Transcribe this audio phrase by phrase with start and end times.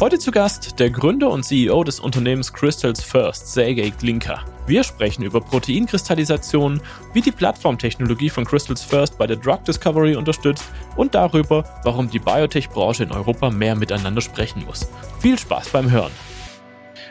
[0.00, 4.42] Heute zu Gast der Gründer und CEO des Unternehmens Crystals First, Sergey Glinka.
[4.66, 6.80] Wir sprechen über Proteinkristallisation,
[7.12, 10.64] wie die Plattformtechnologie von Crystals First bei der Drug Discovery unterstützt
[10.96, 14.88] und darüber, warum die Biotech-Branche in Europa mehr miteinander sprechen muss.
[15.18, 16.12] Viel Spaß beim Hören.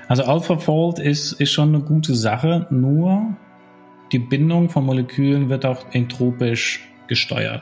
[0.07, 3.37] Also AlphaFold ist, ist schon eine gute Sache, nur
[4.11, 7.61] die Bindung von Molekülen wird auch entropisch gesteuert.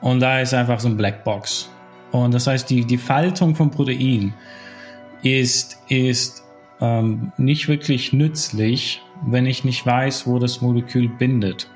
[0.00, 1.68] Und da ist einfach so ein Blackbox.
[2.12, 4.32] Und das heißt, die, die Faltung von Protein
[5.22, 6.44] ist, ist
[6.80, 11.68] ähm, nicht wirklich nützlich, wenn ich nicht weiß, wo das Molekül bindet.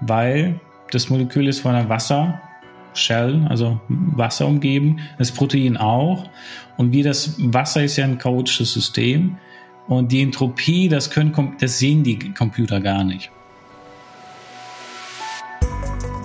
[0.00, 2.40] Weil das Molekül ist von einer Wasser,
[2.94, 6.28] Shell, also Wasser umgeben, das Protein auch.
[6.76, 9.36] Und wie das Wasser ist ja ein chaotisches System.
[9.86, 13.30] Und die Entropie, das, können, das sehen die Computer gar nicht.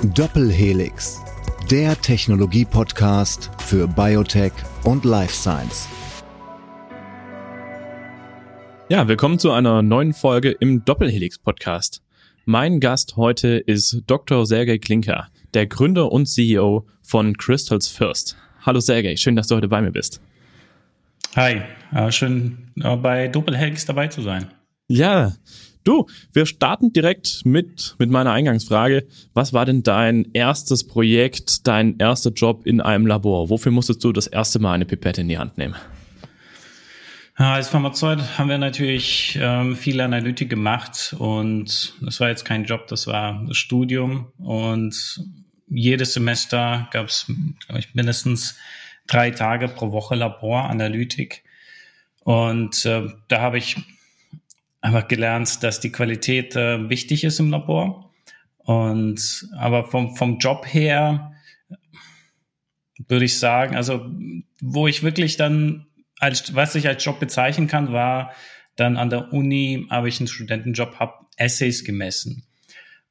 [0.04, 1.22] Doppelhelix
[1.72, 4.52] der Technologie-Podcast für Biotech
[4.84, 5.88] und Life Science.
[8.90, 12.02] Ja, willkommen zu einer neuen Folge im Doppelhelix-Podcast.
[12.46, 14.46] Mein Gast heute ist Dr.
[14.46, 18.36] Sergei Klinker, der Gründer und CEO von Crystals First.
[18.66, 20.20] Hallo Sergei, schön, dass du heute bei mir bist.
[21.36, 21.62] Hi,
[21.94, 24.48] äh, schön äh, bei Doppelhelix dabei zu sein.
[24.88, 25.34] Ja,
[25.84, 29.06] Du, wir starten direkt mit, mit meiner Eingangsfrage.
[29.34, 33.50] Was war denn dein erstes Projekt, dein erster Job in einem Labor?
[33.50, 35.76] Wofür musstest du das erste Mal eine Pipette in die Hand nehmen?
[37.36, 42.86] als Pharmazeut haben wir natürlich ähm, viel Analytik gemacht und das war jetzt kein Job,
[42.88, 45.20] das war das Studium und
[45.68, 47.26] jedes Semester gab es
[47.94, 48.56] mindestens
[49.08, 51.44] drei Tage pro Woche Laboranalytik
[52.20, 53.78] und äh, da habe ich
[54.84, 58.12] einfach gelernt, dass die Qualität äh, wichtig ist im Labor.
[58.58, 61.34] Und aber vom, vom Job her
[63.08, 64.06] würde ich sagen, also
[64.62, 65.88] wo ich wirklich dann
[66.20, 68.32] als was ich als Job bezeichnen kann, war
[68.76, 72.44] dann an der Uni habe ich einen Studentenjob, habe Essays gemessen.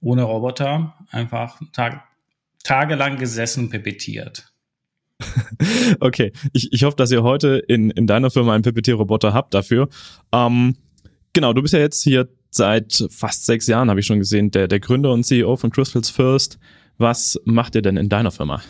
[0.00, 2.04] Ohne Roboter, einfach tag,
[2.64, 4.52] tagelang gesessen und pipettiert.
[6.00, 9.88] Okay, ich, ich hoffe, dass ihr heute in, in deiner Firma einen Pipetierroboter habt dafür.
[10.32, 10.76] Ähm,
[11.32, 14.68] Genau, du bist ja jetzt hier seit fast sechs Jahren, habe ich schon gesehen, der,
[14.68, 16.58] der Gründer und CEO von Crystals First.
[16.98, 18.62] Was macht ihr denn in deiner Firma?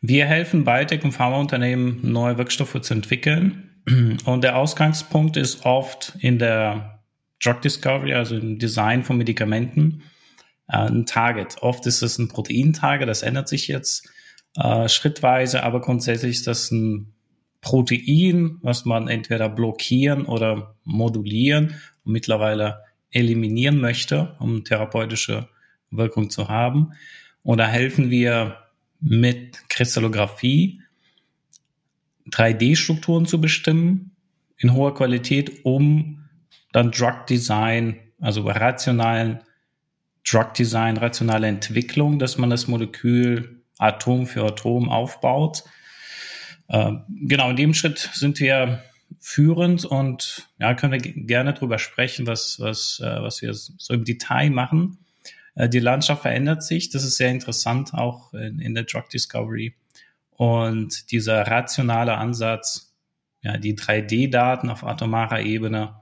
[0.00, 3.70] Wir helfen Biotech- und Pharmaunternehmen, neue Wirkstoffe zu entwickeln.
[4.24, 7.02] Und der Ausgangspunkt ist oft in der
[7.42, 10.02] Drug Discovery, also im Design von Medikamenten,
[10.68, 11.56] äh, ein Target.
[11.62, 14.08] Oft ist es ein Proteintarget, das ändert sich jetzt
[14.56, 17.14] äh, schrittweise, aber grundsätzlich ist das ein
[17.60, 25.48] Protein, was man entweder blockieren oder modulieren und mittlerweile eliminieren möchte, um therapeutische
[25.90, 26.92] Wirkung zu haben.
[27.44, 28.58] Da helfen wir
[29.00, 30.82] mit Kristallographie
[32.30, 34.12] 3D-Strukturen zu bestimmen
[34.58, 36.28] in hoher Qualität, um
[36.72, 39.40] dann Drug Design, also rationalen
[40.24, 45.64] Drug Design, rationale Entwicklung, dass man das Molekül Atom für Atom aufbaut,
[46.70, 48.82] genau, in dem Schritt sind wir
[49.18, 54.04] führend und ja, können wir gerne drüber sprechen, was, was, äh, was wir so im
[54.04, 54.98] Detail machen.
[55.54, 56.90] Äh, die Landschaft verändert sich.
[56.90, 59.74] Das ist sehr interessant, auch in, in der Drug Discovery.
[60.30, 62.94] Und dieser rationale Ansatz,
[63.42, 65.96] ja, die 3D-Daten auf atomarer Ebene,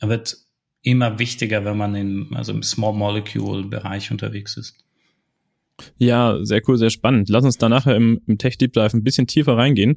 [0.00, 0.36] wird
[0.82, 4.83] immer wichtiger, wenn man in, also im Small Molecule Bereich unterwegs ist.
[5.98, 7.28] Ja, sehr cool, sehr spannend.
[7.28, 9.96] Lass uns da nachher im, im Tech Deep Dive ein bisschen tiefer reingehen.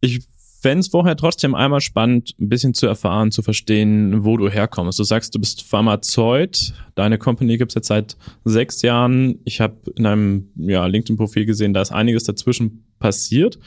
[0.00, 0.20] Ich
[0.60, 4.98] fände es vorher trotzdem einmal spannend, ein bisschen zu erfahren, zu verstehen, wo du herkommst.
[4.98, 9.38] Du sagst, du bist Pharmazeut, deine Company gibt es jetzt seit sechs Jahren.
[9.44, 13.58] Ich habe in einem ja, LinkedIn-Profil gesehen, da ist einiges dazwischen passiert.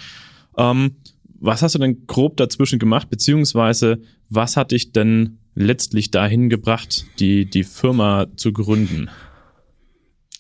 [0.57, 0.97] Ähm,
[1.39, 7.05] was hast du denn grob dazwischen gemacht, beziehungsweise was hat dich denn letztlich dahin gebracht,
[7.19, 9.09] die, die Firma zu gründen?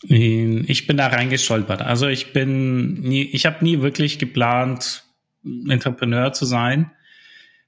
[0.03, 1.81] Ich bin da reingestolpert.
[1.81, 5.03] Also ich bin nie, ich habe nie wirklich geplant,
[5.43, 6.91] Entrepreneur zu sein.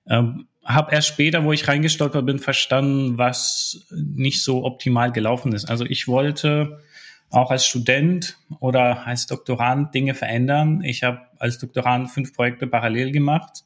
[0.08, 5.66] Ähm, habe erst später, wo ich reingestolpert bin, verstanden, was nicht so optimal gelaufen ist.
[5.66, 6.80] Also ich wollte
[7.30, 10.82] auch als Student oder als Doktorand Dinge verändern.
[10.84, 13.64] Ich habe als Doktorand fünf Projekte parallel gemacht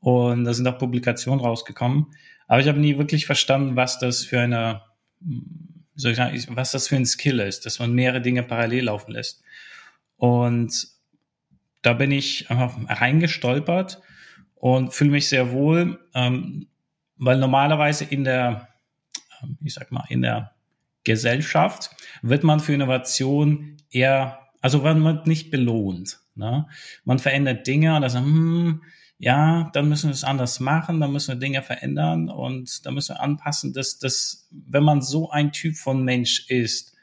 [0.00, 2.06] und da sind auch Publikationen rausgekommen.
[2.48, 4.82] Aber ich habe nie wirklich verstanden, was das für eine
[5.96, 8.84] wie soll ich sagen, was das für ein Skill ist, dass man mehrere Dinge parallel
[8.84, 9.42] laufen lässt.
[10.16, 10.88] Und
[11.82, 14.02] da bin ich einfach reingestolpert
[14.54, 16.68] und fühle mich sehr wohl, ähm,
[17.16, 18.68] weil normalerweise in der,
[19.42, 20.52] ähm, ich sag mal, in der
[21.04, 21.90] Gesellschaft
[22.20, 26.18] wird man für Innovation eher, also wird man nicht belohnt.
[26.34, 26.66] Ne?
[27.04, 28.82] Man verändert Dinge und dann sagt, hm,
[29.18, 33.14] ja, dann müssen wir es anders machen, dann müssen wir Dinge verändern und dann müssen
[33.16, 36.94] wir anpassen, dass das, wenn man so ein Typ von Mensch ist,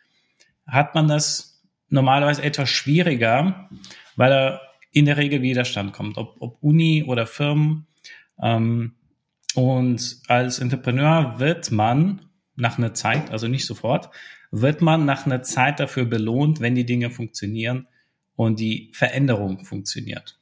[0.67, 3.69] hat man das normalerweise etwas schwieriger,
[4.15, 4.61] weil er
[4.91, 7.87] in der Regel Widerstand kommt, ob, ob Uni oder Firmen.
[8.41, 8.95] Ähm,
[9.55, 14.11] und als Entrepreneur wird man nach einer Zeit, also nicht sofort,
[14.51, 17.87] wird man nach einer Zeit dafür belohnt, wenn die Dinge funktionieren
[18.35, 20.39] und die Veränderung funktioniert.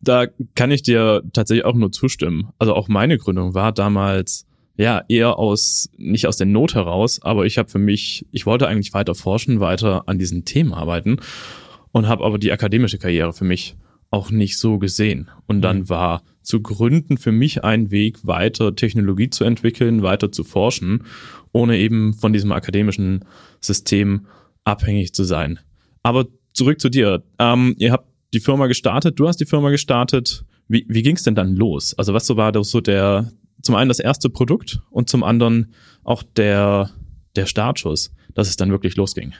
[0.00, 2.50] Da kann ich dir tatsächlich auch nur zustimmen.
[2.58, 4.46] Also auch meine Gründung war damals
[4.76, 8.66] ja eher aus nicht aus der Not heraus, aber ich habe für mich, ich wollte
[8.68, 11.18] eigentlich weiter forschen, weiter an diesen Themen arbeiten
[11.92, 13.76] und habe aber die akademische Karriere für mich
[14.10, 15.30] auch nicht so gesehen.
[15.46, 15.88] Und dann mhm.
[15.88, 21.04] war zu gründen für mich ein Weg, weiter Technologie zu entwickeln, weiter zu forschen,
[21.52, 23.24] ohne eben von diesem akademischen
[23.60, 24.26] System
[24.64, 25.58] abhängig zu sein.
[26.02, 27.22] Aber zurück zu dir.
[27.38, 30.44] Ähm, ihr habt die Firma gestartet, du hast die Firma gestartet.
[30.68, 31.94] Wie, wie ging es denn dann los?
[31.94, 33.30] Also was so war das so der,
[33.62, 36.90] zum einen das erste Produkt und zum anderen auch der,
[37.36, 39.34] der Startschuss, dass es dann wirklich losging?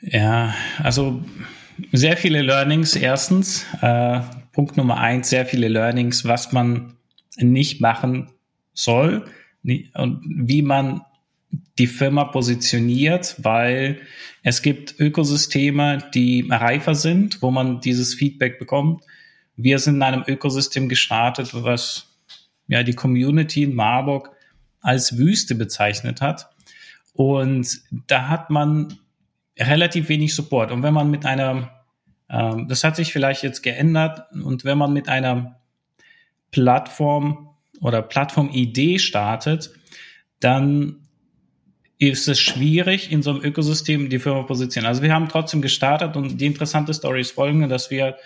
[0.00, 1.22] Ja, also
[1.92, 2.96] sehr viele Learnings.
[2.96, 4.20] Erstens, äh,
[4.52, 6.94] Punkt Nummer eins, sehr viele Learnings, was man
[7.36, 8.30] nicht machen
[8.72, 9.24] soll
[9.64, 11.02] und wie man
[11.78, 14.00] die Firma positioniert, weil
[14.42, 19.04] es gibt Ökosysteme, die reifer sind, wo man dieses Feedback bekommt.
[19.56, 22.16] Wir sind in einem Ökosystem gestartet, was
[22.68, 24.30] ja die Community in Marburg
[24.80, 26.48] als Wüste bezeichnet hat.
[27.12, 28.98] Und da hat man
[29.58, 30.70] relativ wenig Support.
[30.70, 31.84] Und wenn man mit einer,
[32.28, 35.60] ähm, das hat sich vielleicht jetzt geändert, und wenn man mit einer
[36.50, 37.50] Plattform
[37.80, 39.72] oder Plattformidee startet,
[40.40, 41.05] dann
[41.98, 44.88] ist es schwierig, in so einem Ökosystem die Firma positionieren.
[44.88, 48.16] Also wir haben trotzdem gestartet und die interessante Story ist folgende, dass wir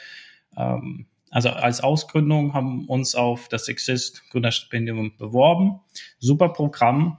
[0.57, 5.81] ähm, also als Ausgründung haben uns auf das Exist Gründerstipendium beworben.
[6.19, 7.19] Super Programm,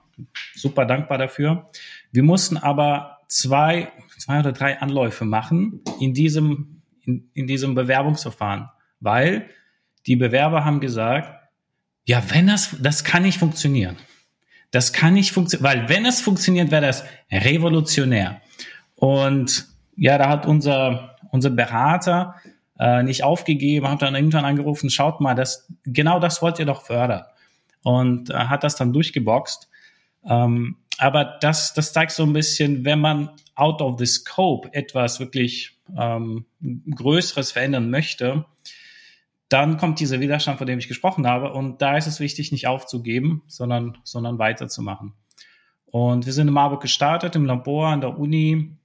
[0.54, 1.70] super dankbar dafür.
[2.12, 8.68] Wir mussten aber zwei, zwei oder drei Anläufe machen in diesem, in, in diesem Bewerbungsverfahren,
[9.00, 9.48] weil
[10.06, 11.32] die Bewerber haben gesagt,
[12.04, 13.96] ja, wenn das, das kann nicht funktionieren.
[14.72, 18.40] Das kann nicht funktionieren, weil wenn es funktioniert, wäre das revolutionär.
[18.96, 19.66] Und
[19.96, 22.34] ja, da hat unser, unser Berater
[22.78, 26.82] äh, nicht aufgegeben, hat dann irgendwann angerufen, schaut mal, das, genau das wollt ihr doch
[26.82, 27.22] fördern.
[27.84, 29.68] Und äh, hat das dann durchgeboxt.
[30.24, 35.20] Ähm, aber das, das zeigt so ein bisschen, wenn man out of the scope etwas
[35.20, 36.46] wirklich ähm,
[36.94, 38.46] Größeres verändern möchte,
[39.52, 41.52] dann kommt dieser Widerstand, von dem ich gesprochen habe.
[41.52, 45.14] Und da ist es wichtig, nicht aufzugeben, sondern, sondern weiterzumachen.
[45.86, 48.76] Und wir sind in Marburg gestartet, im Labor an der Uni.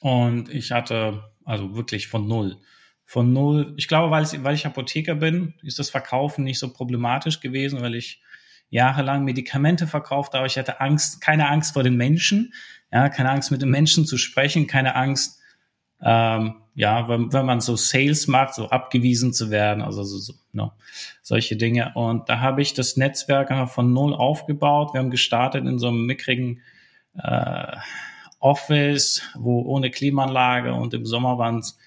[0.00, 2.58] Und ich hatte also wirklich von null.
[3.04, 3.74] Von null.
[3.76, 7.80] Ich glaube, weil ich, weil ich Apotheker bin, ist das Verkaufen nicht so problematisch gewesen,
[7.80, 8.20] weil ich
[8.68, 10.46] jahrelang Medikamente verkauft habe.
[10.46, 12.52] Ich hatte Angst, keine Angst vor den Menschen,
[12.92, 15.40] ja, keine Angst mit den Menschen zu sprechen, keine Angst,
[16.02, 20.34] ähm, ja, wenn, wenn man so Sales macht, so abgewiesen zu werden, also so, so
[20.52, 20.72] no,
[21.22, 21.92] solche Dinge.
[21.94, 24.92] Und da habe ich das Netzwerk einfach von null aufgebaut.
[24.92, 26.60] Wir haben gestartet in so einem mickrigen
[27.16, 27.76] äh,
[28.38, 31.78] Office, wo ohne Klimaanlage und im Sommer waren es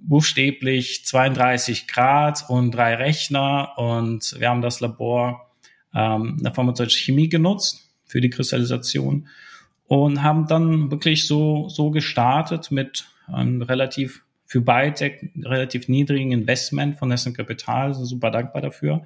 [0.00, 5.50] buchstäblich 32 Grad und drei Rechner und wir haben das Labor
[5.94, 9.28] ähm, der pharmazeutischen Chemie genutzt für die Kristallisation
[9.86, 16.96] und haben dann wirklich so, so gestartet mit ein relativ für Biotech relativ niedrigen Investment
[16.98, 19.04] von Nessen Kapital, also super dankbar dafür.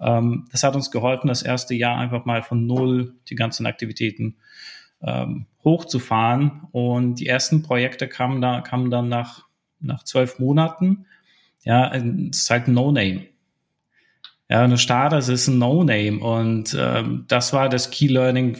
[0.00, 4.36] Ähm, das hat uns geholfen, das erste Jahr einfach mal von null die ganzen Aktivitäten
[5.02, 6.62] ähm, hochzufahren.
[6.72, 9.46] Und die ersten Projekte kamen da, kamen dann nach,
[9.80, 11.06] nach zwölf Monaten.
[11.64, 12.04] Ja, es
[12.42, 13.26] ist halt ein No-Name.
[14.48, 16.20] Ja, eine Starter ist ein No-Name.
[16.20, 18.56] Und ähm, das war das Key Learning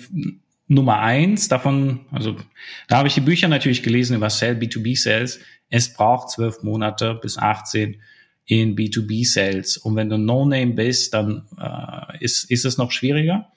[0.68, 2.36] Nummer eins davon, also
[2.88, 5.40] da habe ich die Bücher natürlich gelesen über Sell, B2B Sales.
[5.70, 8.00] Es braucht zwölf Monate bis 18
[8.44, 9.78] in B2B Sales.
[9.78, 13.48] Und wenn du No-Name bist, dann äh, ist, ist es noch schwieriger,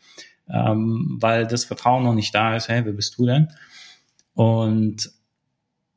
[0.50, 2.70] ähm, weil das Vertrauen noch nicht da ist.
[2.70, 3.50] Hey, wer bist du denn?
[4.34, 5.12] Und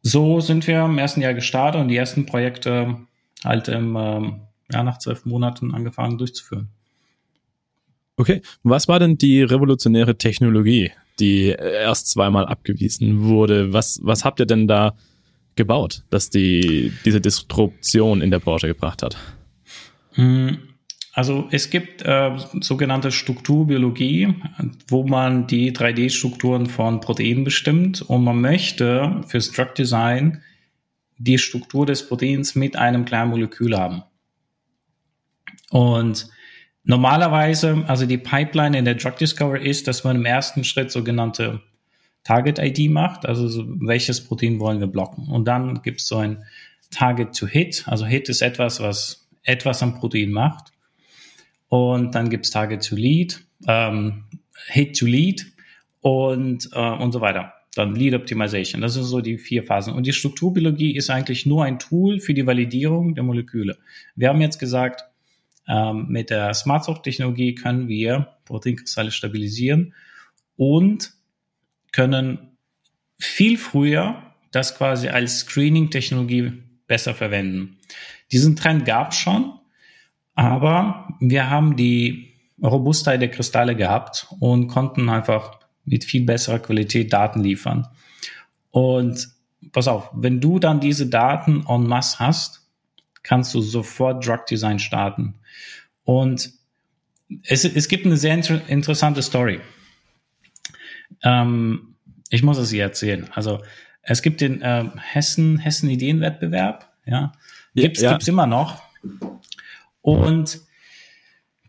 [0.02, 2.98] so sind wir im ersten Jahr gestartet und die ersten Projekte
[3.44, 4.40] halt im, ähm,
[4.70, 6.68] ja, nach zwölf Monaten angefangen durchzuführen.
[8.16, 13.72] Okay, was war denn die revolutionäre Technologie, die erst zweimal abgewiesen wurde.
[13.72, 14.94] Was, was habt ihr denn da
[15.56, 19.16] gebaut, dass die diese Disruption in der Branche gebracht hat?
[20.12, 20.58] Hm,
[21.12, 24.34] Also es gibt äh, sogenannte Strukturbiologie,
[24.88, 30.42] wo man die 3D-Strukturen von Proteinen bestimmt und man möchte fürs Drug Design
[31.18, 34.02] die Struktur des Proteins mit einem kleinen Molekül haben.
[35.70, 36.28] Und
[36.84, 41.60] normalerweise, also die Pipeline in der Drug Discovery ist, dass man im ersten Schritt sogenannte
[42.22, 45.28] Target ID macht, also so, welches Protein wollen wir blocken.
[45.28, 46.44] Und dann gibt es so ein
[46.90, 47.84] Target to Hit.
[47.86, 50.72] Also Hit ist etwas, was etwas am Protein macht.
[51.68, 54.24] Und dann gibt es Target to Lead, ähm,
[54.68, 55.46] Hit to Lead
[56.00, 57.52] und, äh, und so weiter.
[57.74, 58.80] Dann Lead Optimization.
[58.80, 59.92] Das sind so die vier Phasen.
[59.94, 63.76] Und die Strukturbiologie ist eigentlich nur ein Tool für die Validierung der Moleküle.
[64.14, 65.04] Wir haben jetzt gesagt,
[65.68, 69.94] ähm, mit der Smart Technologie können wir Proteinkristalle stabilisieren
[70.56, 71.12] und
[71.92, 72.56] können
[73.18, 76.52] viel früher das quasi als Screening-Technologie
[76.86, 77.78] besser verwenden.
[78.30, 79.58] Diesen Trend gab es schon,
[80.34, 87.12] aber wir haben die Robustheit der Kristalle gehabt und konnten einfach mit viel besserer Qualität
[87.12, 87.88] Daten liefern.
[88.70, 89.28] Und
[89.72, 92.68] pass auf, wenn du dann diese Daten en masse hast,
[93.22, 95.34] kannst du sofort Drug Design starten.
[96.04, 96.52] Und
[97.42, 99.60] es, es gibt eine sehr inter interessante Story.
[101.22, 101.96] Ähm,
[102.30, 103.28] ich muss es hier erzählen.
[103.32, 103.62] Also
[104.02, 107.32] es gibt den äh, Hessen Hessen Ideenwettbewerb, ja,
[107.74, 108.12] gibt's ja.
[108.12, 108.82] gibt's immer noch.
[110.00, 110.60] Und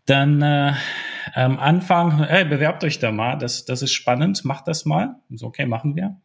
[0.04, 0.74] dann äh,
[1.34, 5.16] am Anfang, hey, bewerbt euch da mal, das, das ist spannend, macht das mal.
[5.30, 6.20] So, okay, machen wir.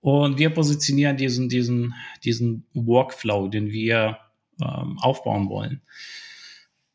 [0.00, 1.94] Und wir positionieren diesen, diesen,
[2.24, 4.18] diesen Workflow, den wir
[4.60, 5.80] ähm, aufbauen wollen.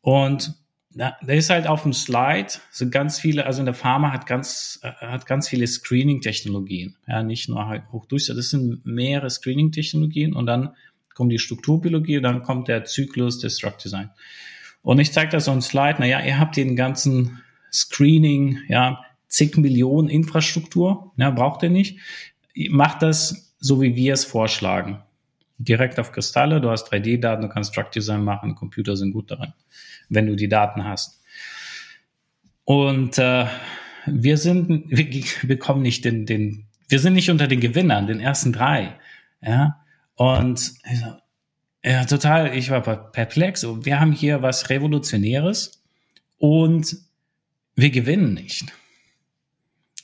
[0.00, 0.54] Und
[0.92, 4.26] da, da ist halt auf dem Slide sind ganz viele, also in der Pharma hat
[4.26, 6.96] ganz, äh, hat ganz viele Screening-Technologien.
[7.06, 10.70] Ja, nicht nur halt hochdurch, das sind mehrere Screening-Technologien und dann
[11.14, 14.10] kommt die Strukturbiologie und dann kommt der Zyklus des Drug Design.
[14.82, 17.40] Und ich zeige das auf dem Slide, naja, ihr habt den ganzen
[17.72, 21.98] Screening, ja, zig Millionen Infrastruktur, ja, braucht ihr nicht.
[22.70, 25.02] Macht das so, wie wir es vorschlagen.
[25.62, 29.52] Direkt auf Kristalle, du hast 3D-Daten, du kannst Drug Design machen, Computer sind gut darin
[30.10, 31.22] wenn du die Daten hast.
[32.64, 33.46] Und äh,
[34.06, 35.08] wir sind, wir,
[35.42, 38.98] wir kommen nicht den, den, wir sind nicht unter den Gewinnern, den ersten drei.
[39.40, 39.80] Ja.
[40.16, 40.74] Und
[41.82, 43.64] ja, total, ich war perplex.
[43.64, 45.82] Wir haben hier was Revolutionäres
[46.36, 46.96] und
[47.74, 48.66] wir gewinnen nicht.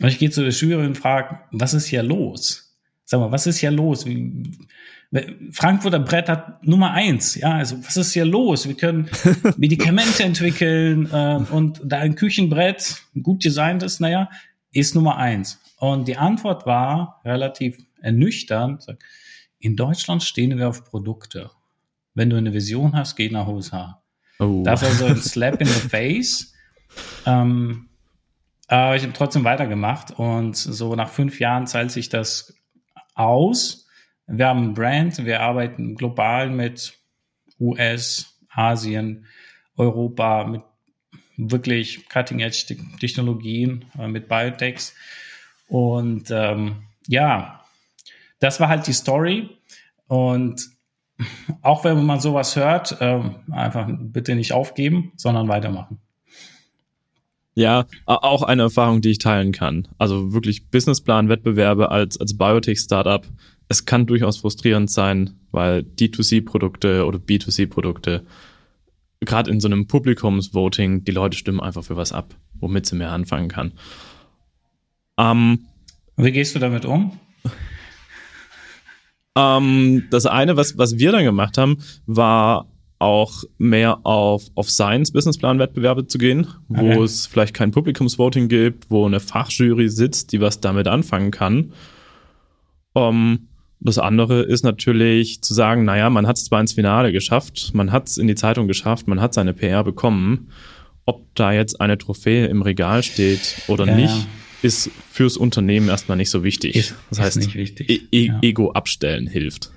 [0.01, 2.79] Und ich gehe zu der Jury und frage, was ist hier los?
[3.05, 4.07] Sag mal, was ist hier los?
[5.53, 7.37] Frankfurter Brett hat Nummer eins.
[7.37, 8.67] Ja, also was ist hier los?
[8.67, 9.09] Wir können
[9.57, 14.29] Medikamente entwickeln äh, und da ein Küchenbrett, gut designtes, naja,
[14.73, 15.61] ist Nummer eins.
[15.79, 18.87] Und die Antwort war relativ ernüchternd.
[19.59, 21.51] In Deutschland stehen wir auf Produkte.
[22.15, 24.03] Wenn du eine Vision hast, geh nach USA.
[24.39, 24.63] Oh.
[24.65, 26.53] Das war so ein Slap in the face.
[27.27, 27.89] Ähm,
[28.69, 32.55] aber ich habe trotzdem weitergemacht und so nach fünf Jahren zahlt sich das
[33.15, 33.86] aus
[34.27, 36.99] wir haben ein Brand, wir arbeiten global mit
[37.61, 39.27] US, Asien,
[39.77, 40.63] Europa, mit
[41.37, 44.95] wirklich Cutting-Edge-Technologien, äh, mit Biotechs.
[45.69, 47.65] Und ähm, ja,
[48.41, 49.51] das war halt die Story.
[50.07, 50.71] Und
[51.63, 56.01] auch wenn man sowas hört, ähm, einfach bitte nicht aufgeben, sondern weitermachen.
[57.59, 59.89] Ja, auch eine Erfahrung, die ich teilen kann.
[59.99, 63.27] Also wirklich Businessplan, Wettbewerbe als, als Biotech-Startup
[63.69, 68.25] es kann durchaus frustrierend sein, weil D2C-Produkte oder B2C-Produkte,
[69.21, 73.11] gerade in so einem Publikumsvoting, die Leute stimmen einfach für was ab, womit sie mehr
[73.11, 73.73] anfangen kann.
[75.19, 75.67] Ähm,
[76.17, 77.19] Wie gehst du damit um?
[79.39, 86.07] Ähm, das eine, was, was wir dann gemacht haben, war auch mehr auf, auf Science-Businessplan-Wettbewerbe
[86.07, 87.03] zu gehen, wo okay.
[87.03, 91.73] es vielleicht kein Publikumsvoting gibt, wo eine Fachjury sitzt, die was damit anfangen kann.
[92.95, 93.49] Um, ähm,
[93.81, 97.93] das andere ist natürlich zu sagen, naja, man hat es zwar ins Finale geschafft, man
[97.93, 100.49] hat es in die Zeitung geschafft, man hat seine PR bekommen.
[101.05, 103.95] Ob da jetzt eine Trophäe im Regal steht oder ja.
[103.95, 104.27] nicht,
[104.63, 106.75] ist fürs Unternehmen erstmal nicht so wichtig.
[106.75, 108.39] Ist, das heißt, e e ja.
[108.43, 109.71] Ego abstellen hilft.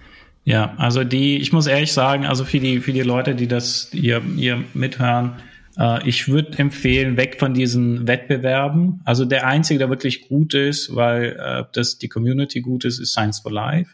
[0.50, 3.90] Ja, also die, ich muss ehrlich sagen, also für die, für die Leute, die das
[3.92, 5.36] hier, hier mithören,
[5.78, 9.00] äh, ich würde empfehlen, weg von diesen Wettbewerben.
[9.06, 13.12] Also der einzige, der wirklich gut ist, weil äh, das die Community gut ist, ist
[13.12, 13.92] Science for Life.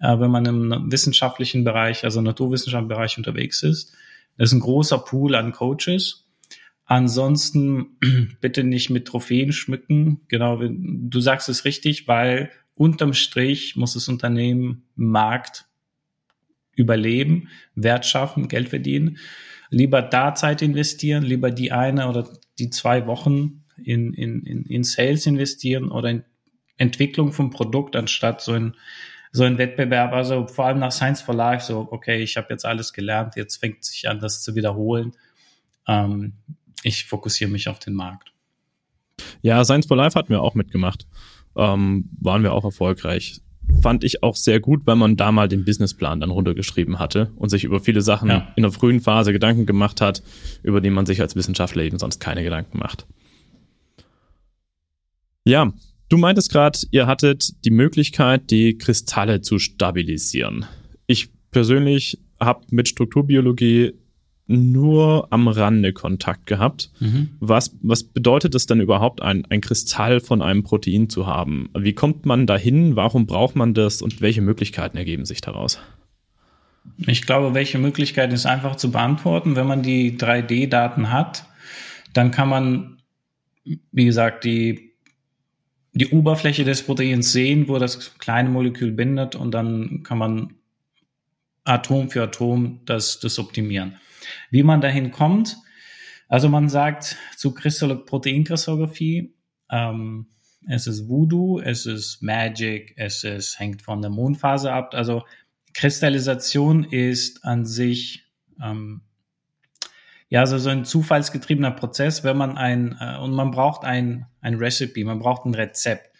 [0.00, 3.92] Äh, wenn man im wissenschaftlichen Bereich, also naturwissenschaftlichen Bereich unterwegs ist,
[4.38, 6.24] das ist ein großer Pool an Coaches.
[6.86, 7.98] Ansonsten
[8.40, 10.22] bitte nicht mit Trophäen schmücken.
[10.28, 15.66] Genau, du sagst es richtig, weil unterm Strich muss das Unternehmen Markt
[16.76, 19.18] überleben, Wert schaffen, Geld verdienen.
[19.70, 22.28] Lieber da Zeit investieren, lieber die eine oder
[22.58, 26.24] die zwei Wochen in, in, in, in Sales investieren oder in
[26.76, 28.74] Entwicklung vom Produkt, anstatt so ein,
[29.32, 30.12] so ein Wettbewerb.
[30.12, 33.56] Also vor allem nach Science for Life, so, okay, ich habe jetzt alles gelernt, jetzt
[33.56, 35.12] fängt sich an, das zu wiederholen.
[35.86, 36.34] Ähm,
[36.82, 38.32] ich fokussiere mich auf den Markt.
[39.42, 41.06] Ja, Science for Life hatten wir auch mitgemacht.
[41.56, 43.40] Ähm, waren wir auch erfolgreich.
[43.80, 47.48] Fand ich auch sehr gut, weil man da mal den Businessplan dann runtergeschrieben hatte und
[47.48, 48.52] sich über viele Sachen ja.
[48.56, 50.22] in der frühen Phase Gedanken gemacht hat,
[50.62, 53.06] über die man sich als Wissenschaftler eben sonst keine Gedanken macht.
[55.44, 55.72] Ja,
[56.08, 60.64] du meintest gerade, ihr hattet die Möglichkeit, die Kristalle zu stabilisieren.
[61.06, 63.92] Ich persönlich habe mit Strukturbiologie
[64.46, 66.90] nur am Rande Kontakt gehabt.
[67.00, 67.30] Mhm.
[67.40, 71.70] Was, was bedeutet es denn überhaupt, ein, ein Kristall von einem Protein zu haben?
[71.76, 72.96] Wie kommt man dahin?
[72.96, 74.02] Warum braucht man das?
[74.02, 75.78] Und welche Möglichkeiten ergeben sich daraus?
[76.98, 79.56] Ich glaube, welche Möglichkeiten ist einfach zu beantworten.
[79.56, 81.46] Wenn man die 3D-Daten hat,
[82.12, 82.98] dann kann man,
[83.64, 84.92] wie gesagt, die,
[85.94, 90.54] die Oberfläche des Proteins sehen, wo das kleine Molekül bindet und dann kann man
[91.64, 93.98] Atom für Atom das, das optimieren.
[94.50, 95.56] Wie man dahin kommt,
[96.28, 99.34] also man sagt zu Proteinkristallographie,
[99.70, 100.26] ähm,
[100.66, 104.94] es ist Voodoo, es ist Magic, es ist, hängt von der Mondphase ab.
[104.94, 105.24] Also
[105.74, 108.24] Kristallisation ist an sich
[108.62, 109.02] ähm,
[110.28, 114.54] ja so, so ein zufallsgetriebener Prozess, wenn man ein äh, und man braucht ein ein
[114.54, 116.10] Recipe, man braucht ein Rezept,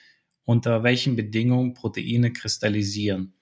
[0.45, 3.35] unter welchen Bedingungen Proteine kristallisieren.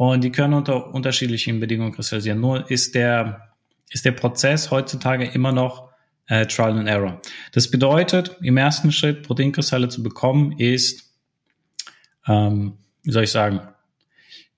[0.00, 2.40] Und die können unter unterschiedlichen Bedingungen kristallisieren.
[2.40, 3.52] Nur ist der
[3.90, 5.90] ist der Prozess heutzutage immer noch
[6.26, 7.20] äh, Trial and Error.
[7.52, 11.12] Das bedeutet, im ersten Schritt Proteinkristalle zu bekommen, ist,
[12.26, 13.60] ähm, wie soll ich sagen,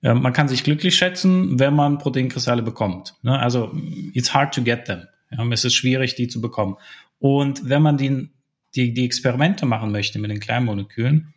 [0.01, 3.15] man kann sich glücklich schätzen, wenn man Proteinkristalle bekommt.
[3.21, 3.37] Ne?
[3.37, 3.73] Also
[4.13, 5.07] it's hard to get them.
[5.51, 6.77] Es ist schwierig, die zu bekommen.
[7.19, 8.29] Und wenn man die,
[8.75, 11.32] die, die Experimente machen möchte mit den Kleinmolekülen,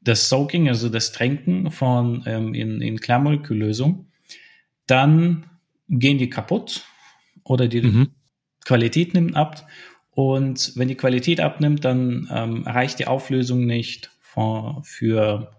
[0.00, 4.06] das Soaking, also das Tränken von ähm, in, in Kleinmoleküllösung,
[4.86, 5.46] dann
[5.88, 6.84] gehen die kaputt
[7.44, 8.08] oder die mhm.
[8.64, 9.66] Qualität nimmt ab.
[10.10, 15.52] Und wenn die Qualität abnimmt, dann ähm, reicht die Auflösung nicht für, für,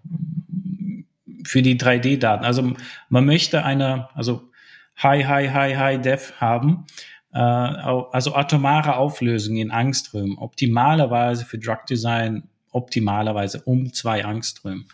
[1.44, 2.44] für die 3D-Daten.
[2.44, 2.74] Also
[3.08, 4.50] man möchte eine, also
[5.02, 6.84] High, High, High, High Def haben,
[7.32, 10.36] äh, also atomare Auflösung in Angströmen.
[10.38, 14.86] Optimalerweise für Drug Design, optimalerweise um zwei Angströmen.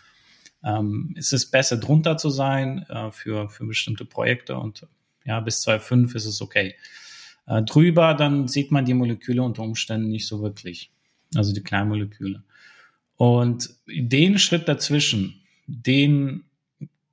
[0.63, 4.87] Ähm, es ist besser drunter zu sein äh, für, für bestimmte Projekte und
[5.25, 6.75] ja, bis 2,5 ist es okay.
[7.45, 10.91] Äh, drüber, dann sieht man die Moleküle unter Umständen nicht so wirklich.
[11.35, 12.43] Also die Kleinmoleküle.
[13.15, 16.45] Und den Schritt dazwischen, den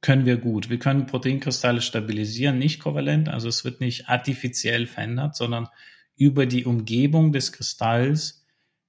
[0.00, 0.68] können wir gut.
[0.68, 5.68] Wir können Proteinkristalle stabilisieren, nicht kovalent, also es wird nicht artifiziell verändert, sondern
[6.16, 8.43] über die Umgebung des Kristalls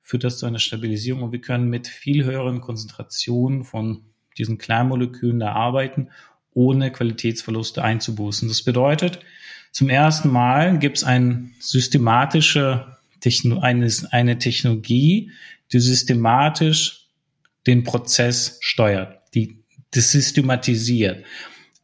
[0.05, 4.03] führt das zu einer Stabilisierung und wir können mit viel höheren Konzentrationen von
[4.37, 6.09] diesen Kleinmolekülen da arbeiten
[6.53, 8.47] ohne Qualitätsverluste einzubußen.
[8.47, 9.19] Das bedeutet,
[9.71, 15.31] zum ersten Mal gibt es ein systematische Techno eine, eine Technologie,
[15.73, 17.07] die systematisch
[17.65, 21.25] den Prozess steuert, die das systematisiert,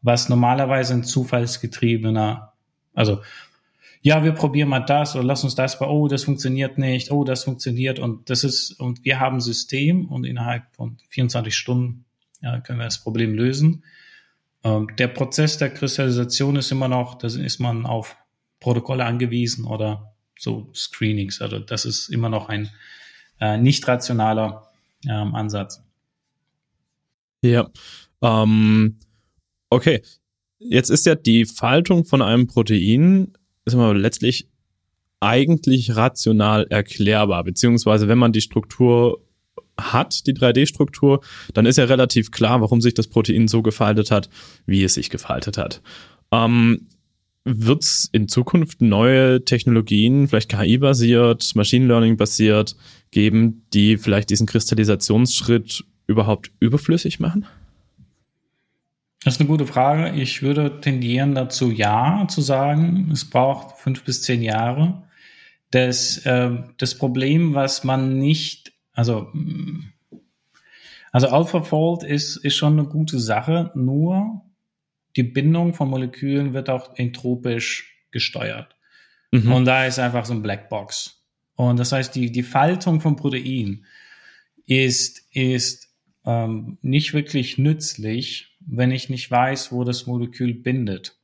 [0.03, 2.53] was normalerweise ein zufallsgetriebener,
[2.93, 3.21] also
[4.01, 7.23] ja, wir probieren mal das oder lass uns das bei, oh, das funktioniert nicht, oh,
[7.23, 12.05] das funktioniert und das ist, und wir haben System und innerhalb von 24 Stunden
[12.41, 13.83] ja, können wir das Problem lösen.
[14.63, 18.17] Ähm, der Prozess der Kristallisation ist immer noch, da ist man auf
[18.59, 21.41] Protokolle angewiesen oder so Screenings.
[21.41, 22.69] Also das ist immer noch ein
[23.39, 24.67] äh, nicht rationaler
[25.07, 25.83] ähm, Ansatz.
[27.43, 27.69] Ja.
[28.21, 28.99] Ähm,
[29.69, 30.01] okay.
[30.59, 33.33] Jetzt ist ja die Faltung von einem Protein
[33.65, 34.47] ist immer letztlich
[35.19, 39.21] eigentlich rational erklärbar, beziehungsweise wenn man die Struktur
[39.79, 41.21] hat, die 3D-Struktur,
[41.53, 44.29] dann ist ja relativ klar, warum sich das Protein so gefaltet hat,
[44.65, 45.81] wie es sich gefaltet hat.
[46.31, 46.87] Ähm,
[47.43, 52.75] Wird es in Zukunft neue Technologien, vielleicht KI-basiert, Machine Learning-basiert,
[53.11, 57.45] geben, die vielleicht diesen Kristallisationsschritt überhaupt überflüssig machen?
[59.23, 60.19] Das ist eine gute Frage.
[60.19, 63.09] Ich würde tendieren dazu, ja zu sagen.
[63.11, 65.03] Es braucht fünf bis zehn Jahre.
[65.69, 69.31] Das, äh, das Problem, was man nicht also,
[71.11, 74.41] also AlphaFold ist, ist schon eine gute Sache, nur
[75.15, 78.75] die Bindung von Molekülen wird auch entropisch gesteuert.
[79.31, 79.51] Mhm.
[79.51, 81.23] Und da ist einfach so ein Blackbox.
[81.55, 83.85] Und das heißt, die, die Faltung von Protein
[84.65, 85.89] ist, ist
[86.25, 91.17] ähm, nicht wirklich nützlich, wenn ich nicht weiß, wo das Molekül bindet.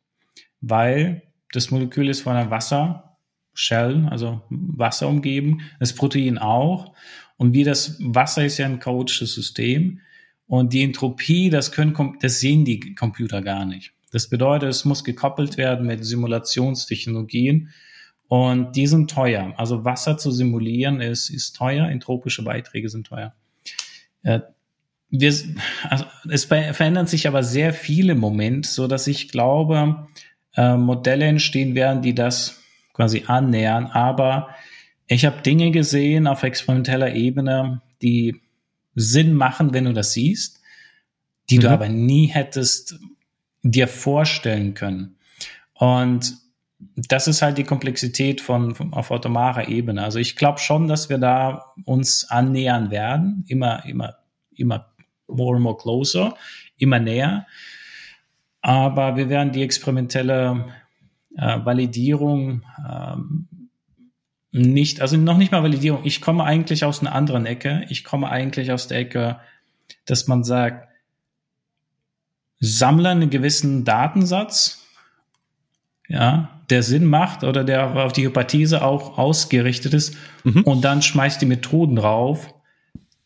[0.61, 6.93] Weil das Molekül ist von einer Wassershell, also Wasser umgeben, das Protein auch.
[7.37, 9.99] Und wie das Wasser ist ja ein chaotisches System.
[10.47, 13.93] Und die Entropie, das können, das sehen die Computer gar nicht.
[14.11, 17.69] Das bedeutet, es muss gekoppelt werden mit Simulationstechnologien.
[18.27, 19.53] Und die sind teuer.
[19.57, 21.87] Also Wasser zu simulieren ist, ist teuer.
[21.87, 23.33] Entropische Beiträge sind teuer.
[25.09, 25.33] Wir,
[25.89, 30.07] also es verändern sich aber sehr viele Momente, so dass ich glaube,
[30.55, 32.61] äh, Modelle entstehen werden, die das
[32.93, 33.85] quasi annähern.
[33.85, 34.49] Aber
[35.07, 38.41] ich habe Dinge gesehen auf experimenteller Ebene, die
[38.95, 40.59] Sinn machen, wenn du das siehst,
[41.49, 41.61] die mhm.
[41.61, 42.99] du aber nie hättest
[43.63, 45.17] dir vorstellen können.
[45.73, 46.35] Und
[46.95, 50.03] das ist halt die Komplexität von, von auf automarer Ebene.
[50.03, 54.17] Also ich glaube schon, dass wir da uns annähern werden, immer, immer,
[54.55, 54.93] immer
[55.27, 56.35] more and more closer,
[56.77, 57.45] immer näher.
[58.61, 60.65] Aber wir werden die experimentelle
[61.37, 63.47] äh, Validierung ähm,
[64.51, 66.01] nicht, also noch nicht mal Validierung.
[66.03, 67.85] Ich komme eigentlich aus einer anderen Ecke.
[67.89, 69.39] Ich komme eigentlich aus der Ecke,
[70.05, 70.87] dass man sagt,
[72.59, 74.83] sammle einen gewissen Datensatz,
[76.07, 80.63] ja, der Sinn macht oder der auf die Hypothese auch ausgerichtet ist mhm.
[80.63, 82.53] und dann schmeißt die Methoden drauf,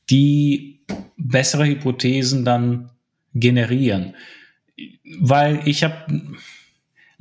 [0.10, 0.71] die
[1.18, 2.90] bessere Hypothesen dann
[3.34, 4.16] generieren.
[5.20, 5.96] Weil ich habe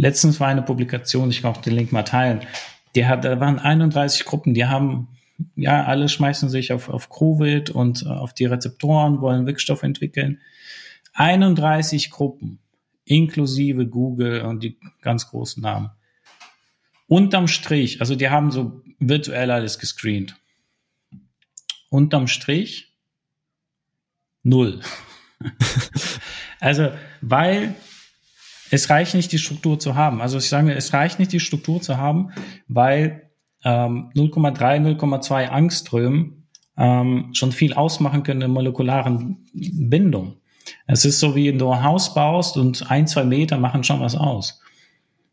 [0.01, 2.41] letztens war eine Publikation, ich kann auch den Link mal teilen,
[2.95, 5.09] die hat, da waren 31 Gruppen, die haben,
[5.57, 10.41] ja, alle schmeißen sich auf, auf Covid und auf die Rezeptoren, wollen Wirkstoff entwickeln.
[11.13, 12.61] 31 Gruppen,
[13.05, 15.91] inklusive Google und die ganz großen Namen.
[17.07, 20.37] Unterm Strich, also die haben so virtuell alles gescreent.
[21.91, 22.90] Unterm Strich
[24.43, 24.81] null.
[26.61, 27.75] also, weil
[28.71, 30.21] es reicht nicht, die Struktur zu haben.
[30.21, 32.31] Also ich sage, es reicht nicht, die Struktur zu haben,
[32.69, 33.31] weil
[33.65, 40.37] ähm, 0,3, 0,2 Angströmen ähm, schon viel ausmachen können in molekularen Bindung.
[40.87, 44.15] Es ist so, wie du ein Haus baust und ein, zwei Meter machen schon was
[44.15, 44.61] aus.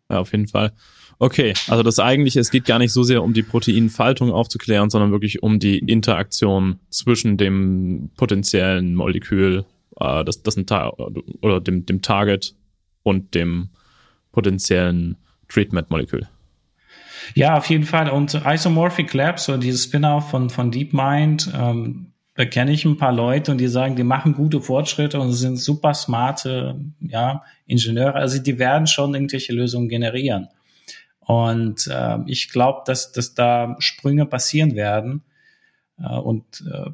[0.10, 0.74] Ja, auf jeden Fall.
[1.20, 5.12] Okay, also das eigentliche, es geht gar nicht so sehr um die Proteinfaltung aufzuklären, sondern
[5.12, 9.66] wirklich um die Interaktion zwischen dem potenziellen Molekül,
[10.00, 10.66] äh, das, das ein
[11.42, 12.54] oder dem, dem Target
[13.02, 13.70] und dem
[14.32, 16.28] potenziellen Treatment-Molekül.
[17.34, 18.10] Ja, auf jeden Fall.
[18.10, 23.12] Und Isomorphic Labs, so dieses Spin-off von, von DeepMind, ähm, da kenne ich ein paar
[23.12, 28.14] Leute und die sagen, die machen gute Fortschritte und sind super smarte ja, Ingenieure.
[28.14, 30.48] Also die werden schon irgendwelche Lösungen generieren.
[31.28, 35.24] Und äh, ich glaube, dass, dass da Sprünge passieren werden.
[36.00, 36.92] Äh, und äh,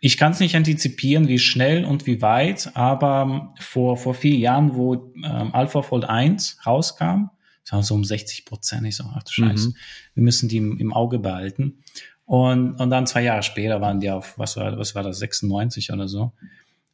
[0.00, 4.74] ich kann es nicht antizipieren, wie schnell und wie weit, aber vor, vor vier Jahren,
[4.76, 7.28] wo ähm, AlphaFold 1 rauskam,
[7.64, 9.74] das war so um 60 Prozent, ich so, ach du Scheiße, mhm.
[10.14, 11.82] wir müssen die im, im, Auge behalten.
[12.24, 15.92] Und, und dann zwei Jahre später waren die auf, was war, was war das, 96
[15.92, 16.32] oder so.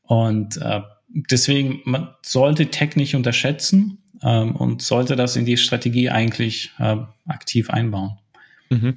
[0.02, 6.10] Und äh, deswegen, man sollte Tech nicht unterschätzen ähm, und sollte das in die Strategie
[6.10, 8.18] eigentlich äh, aktiv einbauen.
[8.70, 8.96] Mhm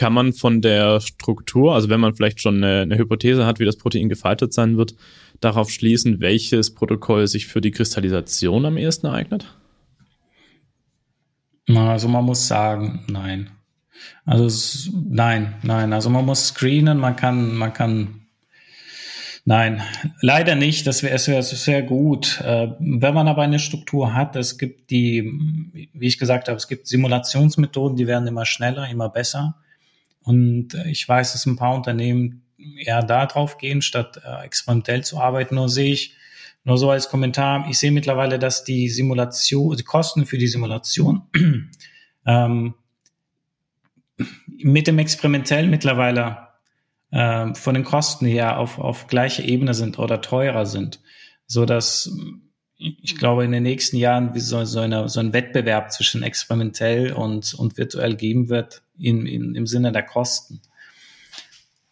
[0.00, 3.66] kann man von der Struktur, also wenn man vielleicht schon eine, eine, Hypothese hat, wie
[3.66, 4.94] das Protein gefaltet sein wird,
[5.42, 9.54] darauf schließen, welches Protokoll sich für die Kristallisation am ehesten eignet?
[11.68, 13.50] Also man muss sagen, nein.
[14.24, 15.92] Also nein, nein.
[15.92, 18.19] Also man muss screenen, man kann, man kann
[19.50, 19.82] Nein,
[20.20, 20.86] leider nicht.
[20.86, 22.40] Das wäre wär sehr gut.
[22.40, 26.68] Äh, wenn man aber eine Struktur hat, es gibt die, wie ich gesagt habe, es
[26.68, 29.56] gibt Simulationsmethoden, die werden immer schneller, immer besser.
[30.22, 32.44] Und äh, ich weiß, dass ein paar Unternehmen
[32.78, 35.56] eher da drauf gehen, statt äh, experimentell zu arbeiten.
[35.56, 36.14] Nur sehe ich,
[36.62, 41.22] nur so als Kommentar, ich sehe mittlerweile, dass die Simulation, die Kosten für die Simulation
[42.24, 42.74] ähm,
[44.46, 46.49] mit dem Experimentell mittlerweile
[47.10, 51.00] äh, von den Kosten her auf, auf gleiche Ebene sind oder teurer sind,
[51.46, 52.10] so dass
[52.80, 57.12] ich glaube, in den nächsten Jahren wie so, so, eine, so ein Wettbewerb zwischen experimentell
[57.12, 60.62] und, und virtuell geben wird in, in, im Sinne der Kosten.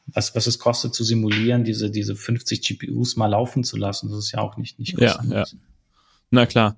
[0.07, 4.19] Was, was es kostet zu simulieren, diese, diese 50 GPUs mal laufen zu lassen, das
[4.21, 5.31] ist ja auch nicht, nicht kostenlos.
[5.31, 5.47] Ja, ja.
[6.31, 6.77] Na klar.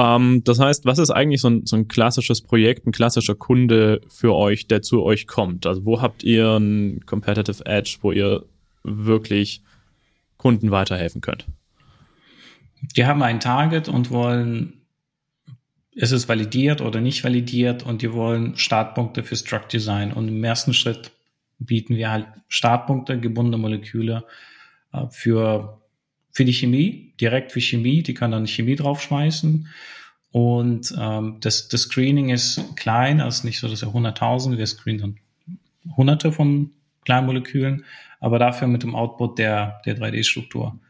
[0.00, 4.00] Ähm, das heißt, was ist eigentlich so ein, so ein klassisches Projekt, ein klassischer Kunde
[4.08, 5.66] für euch, der zu euch kommt?
[5.66, 8.44] Also wo habt ihr ein Competitive Edge, wo ihr
[8.82, 9.62] wirklich
[10.36, 11.46] Kunden weiterhelfen könnt?
[12.82, 14.82] die haben ein Target und wollen,
[15.92, 20.12] ist es validiert oder nicht validiert und die wollen Startpunkte für Struct Design.
[20.12, 21.12] Und im ersten Schritt
[21.58, 24.24] bieten wir halt Startpunkte, gebundene Moleküle
[24.92, 25.79] äh, für,
[26.40, 29.68] für die Chemie, direkt für Chemie, die können dann Chemie draufschmeißen.
[30.30, 35.18] Und ähm, das, das Screening ist klein, also nicht so, dass er 100.000, wir screenen
[35.84, 36.70] dann hunderte von
[37.04, 37.84] kleinen Molekülen,
[38.20, 40.80] aber dafür mit dem Output der, der 3D-Struktur.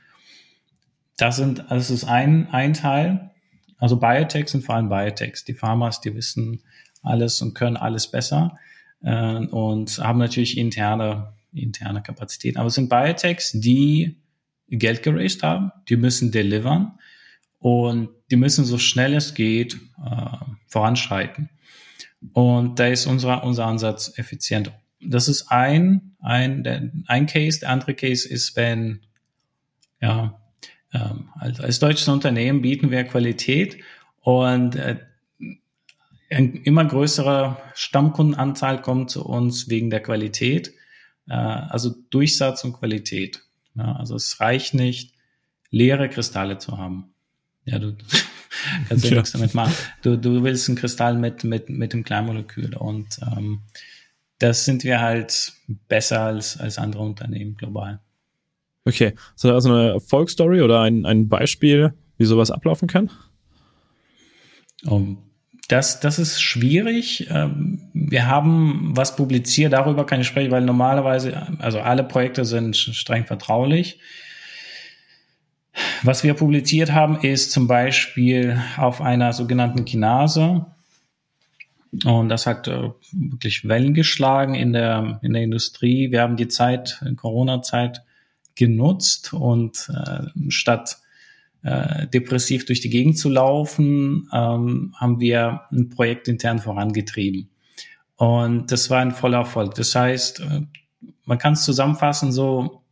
[1.17, 3.33] Das sind, das ist ein, ein Teil.
[3.77, 5.45] Also Biotechs sind vor allem Biotechs.
[5.45, 6.63] Die Pharmas, die wissen
[7.03, 8.57] alles und können alles besser
[9.03, 12.57] äh, und haben natürlich interne, interne Kapazitäten.
[12.57, 14.20] Aber es sind Biotechs, die
[14.79, 16.99] Geld geraced haben, die müssen delivern
[17.59, 21.51] und die müssen so schnell es geht äh, voranschreiten.
[22.33, 24.73] Und da ist unser, unser Ansatz effizient.
[25.01, 27.61] Das ist ein, ein, ein Case.
[27.61, 29.01] Der andere Case ist, wenn,
[30.01, 30.41] ja,
[30.93, 33.79] ähm, als, deutsches Unternehmen bieten wir Qualität
[34.21, 34.97] und äh,
[36.31, 40.73] ein immer größerer Stammkundenanteil kommt zu uns wegen der Qualität,
[41.29, 43.43] äh, also Durchsatz und Qualität.
[43.81, 45.15] Ja, also es reicht nicht,
[45.71, 47.15] leere Kristalle zu haben.
[47.65, 47.97] Ja, du
[48.89, 49.73] kannst ja, nichts damit machen.
[50.03, 53.61] Du, du willst ein Kristall mit, mit, mit dem Kleinmolekül und ähm,
[54.39, 55.53] das sind wir halt
[55.89, 58.01] besser als, als andere Unternehmen global.
[58.85, 63.11] Okay, das also eine Erfolgsstory oder ein, ein Beispiel, wie sowas ablaufen kann?
[64.85, 65.30] Um,
[65.71, 67.29] das, das ist schwierig.
[67.31, 72.77] Ähm, wir haben was publiziert, darüber kann ich sprechen, weil normalerweise, also alle Projekte sind
[72.77, 74.01] streng vertraulich.
[76.03, 80.67] Was wir publiziert haben, ist zum Beispiel auf einer sogenannten Kinase.
[82.05, 86.11] Und das hat äh, wirklich Wellen geschlagen in der, in der Industrie.
[86.11, 88.03] Wir haben die Zeit, Corona-Zeit,
[88.57, 91.00] genutzt und äh, statt
[91.63, 97.51] äh, depressiv durch die Gegend zu laufen, ähm, haben wir ein Projekt intern vorangetrieben.
[98.17, 99.75] Und das war ein voller Erfolg.
[99.75, 100.63] Das heißt, äh,
[101.25, 102.83] man kann es zusammenfassen so,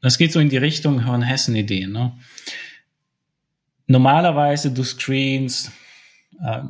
[0.00, 1.92] das geht so in die Richtung von Hessen-Ideen.
[1.92, 2.16] Ne?
[3.86, 5.70] Normalerweise du screens
[6.40, 6.62] äh,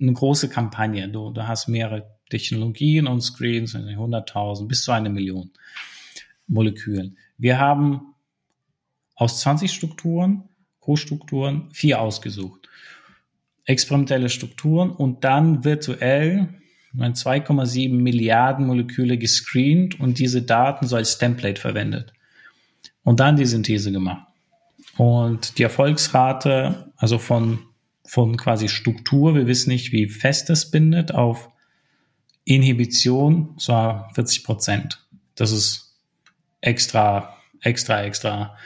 [0.00, 1.08] eine große Kampagne.
[1.08, 5.50] Du, du hast mehrere Technologien und Screens, 100.000 bis zu eine Million
[6.48, 7.16] Molekülen.
[7.38, 8.14] Wir haben
[9.14, 10.48] aus 20 Strukturen,
[10.86, 12.68] Co-Strukturen, vier ausgesucht.
[13.64, 16.48] Experimentelle Strukturen und dann virtuell
[16.96, 22.12] 2,7 Milliarden Moleküle gescreent und diese Daten so als Template verwendet.
[23.02, 24.28] Und dann die Synthese gemacht.
[24.96, 27.58] Und die Erfolgsrate, also von,
[28.06, 31.50] von quasi Struktur, wir wissen nicht, wie fest es bindet, auf
[32.44, 35.04] Inhibition, so 40 Prozent.
[35.34, 35.98] Das ist
[36.60, 38.56] extra, extra, extra.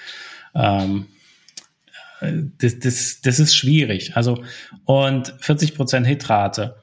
[0.54, 1.06] Ähm,
[2.20, 4.16] das, das, das ist schwierig.
[4.16, 4.42] Also,
[4.84, 6.76] und 40 Prozent Hitrate.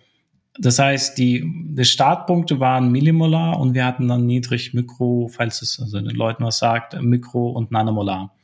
[0.60, 5.80] Das heißt, die, die Startpunkte waren Millimolar und wir hatten dann niedrig Mikro, falls es
[5.80, 8.36] also den Leuten was sagt, Mikro und Nanomolar.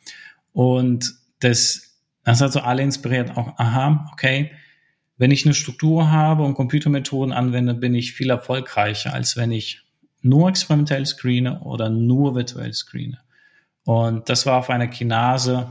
[0.52, 4.52] Und das, das hat so alle inspiriert, auch, aha, okay,
[5.18, 9.82] wenn ich eine Struktur habe und Computermethoden anwende, bin ich viel erfolgreicher, als wenn ich
[10.22, 13.20] nur experimentell screene oder nur virtuell screene.
[13.86, 15.70] Und das war auf einer Kinase,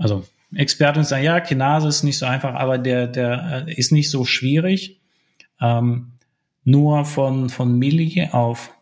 [0.00, 4.10] also Experten sagen, ja, Kinase ist nicht so einfach, aber der, der äh, ist nicht
[4.10, 5.00] so schwierig.
[5.60, 6.12] Ähm,
[6.64, 8.72] nur von, von Milli auf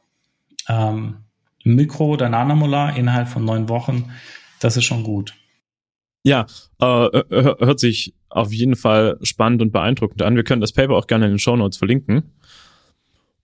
[0.68, 1.16] ähm,
[1.64, 4.10] Mikro- oder Nanomolar innerhalb von neun Wochen,
[4.60, 5.34] das ist schon gut.
[6.22, 6.46] Ja,
[6.80, 6.84] äh,
[7.30, 10.36] hört sich auf jeden Fall spannend und beeindruckend an.
[10.36, 12.34] Wir können das Paper auch gerne in den Show Notes verlinken.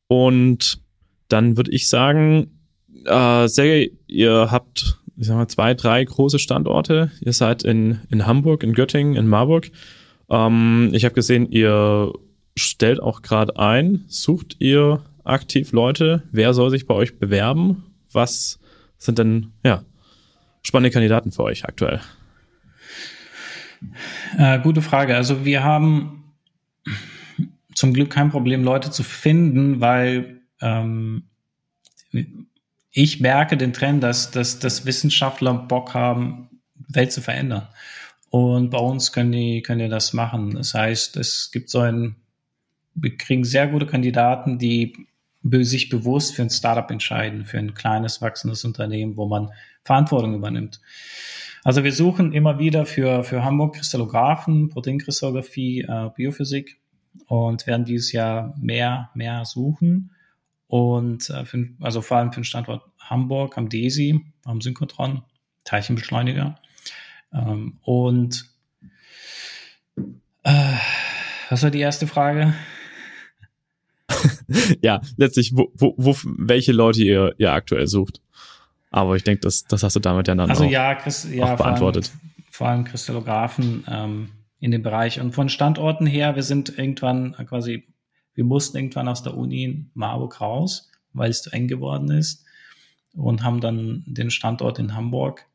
[0.07, 0.81] Und
[1.29, 2.61] dann würde ich sagen,
[3.05, 7.11] äh, Sergej, ihr habt, ich sag mal, zwei, drei große Standorte.
[7.21, 9.71] Ihr seid in, in Hamburg, in Göttingen, in Marburg.
[10.29, 12.13] Ähm, ich habe gesehen, ihr
[12.57, 14.05] stellt auch gerade ein.
[14.09, 16.23] Sucht ihr aktiv Leute?
[16.33, 17.85] Wer soll sich bei euch bewerben?
[18.13, 18.59] Was
[18.99, 19.85] sind denn, ja,
[20.63, 22.01] spannende Kandidaten für euch aktuell?
[24.39, 25.15] Äh, gute Frage.
[25.17, 26.35] Also wir haben
[27.75, 31.25] zum Glück kein Problem, Leute zu finden, weil ähm,
[32.97, 36.49] ich merke den Trend, dass, dass, dass Wissenschaftler Bock haben,
[36.89, 37.67] Welt zu verändern.
[38.31, 40.55] Und bei uns können die, können die das machen.
[40.55, 42.17] Das heißt, es gibt so ein,
[42.95, 45.09] wir kriegen sehr gute Kandidaten, die
[45.43, 49.51] sich bewusst für ein Startup entscheiden, für ein kleines, wachsendes Unternehmen, wo man
[49.83, 50.81] Verantwortung übernimmt.
[51.65, 56.79] Also wir suchen immer wieder für, für Hamburg Kristallographen, Proteinkristallographie, äh, Biophysik
[57.27, 60.13] und werden dieses Jahr mehr, mehr suchen.
[60.67, 65.23] Und äh, für, also vor allem für den Standort Hamburg am DESI, am Synchrotron,
[65.65, 66.59] Teilchenbeschleuniger.
[67.33, 68.47] Ähm, und
[70.43, 70.75] äh,
[71.51, 72.55] was war die erste Frage?
[74.83, 78.21] ja, letztlich, wo, wo, wo, welche Leute ihr, ihr aktuell sucht.
[78.91, 81.55] Aber ich denke, das, das hast du damit ja dann also auch, ja, Chris, ja,
[81.55, 82.07] auch beantwortet.
[82.07, 85.21] Vor allem, vor allem Kristallographen ähm, in dem Bereich.
[85.21, 87.89] Und von Standorten her, wir sind irgendwann quasi,
[88.35, 92.45] wir mussten irgendwann aus der Uni in Marburg raus, weil es zu eng geworden ist
[93.15, 95.47] und haben dann den Standort in Hamburg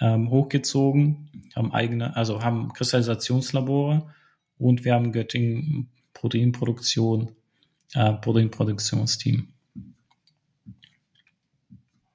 [0.00, 4.02] ähm, hochgezogen, haben eigene, also haben Kristallisationslabore
[4.58, 7.32] und wir haben Göttingen Proteinproduktion,
[7.94, 9.48] äh, Proteinproduktionsteam.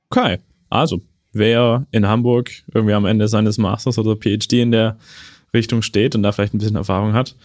[0.10, 1.01] Okay, also
[1.33, 4.97] wer in Hamburg irgendwie am Ende seines Masters oder PhD in der
[5.53, 7.36] Richtung steht und da vielleicht ein bisschen Erfahrung hat,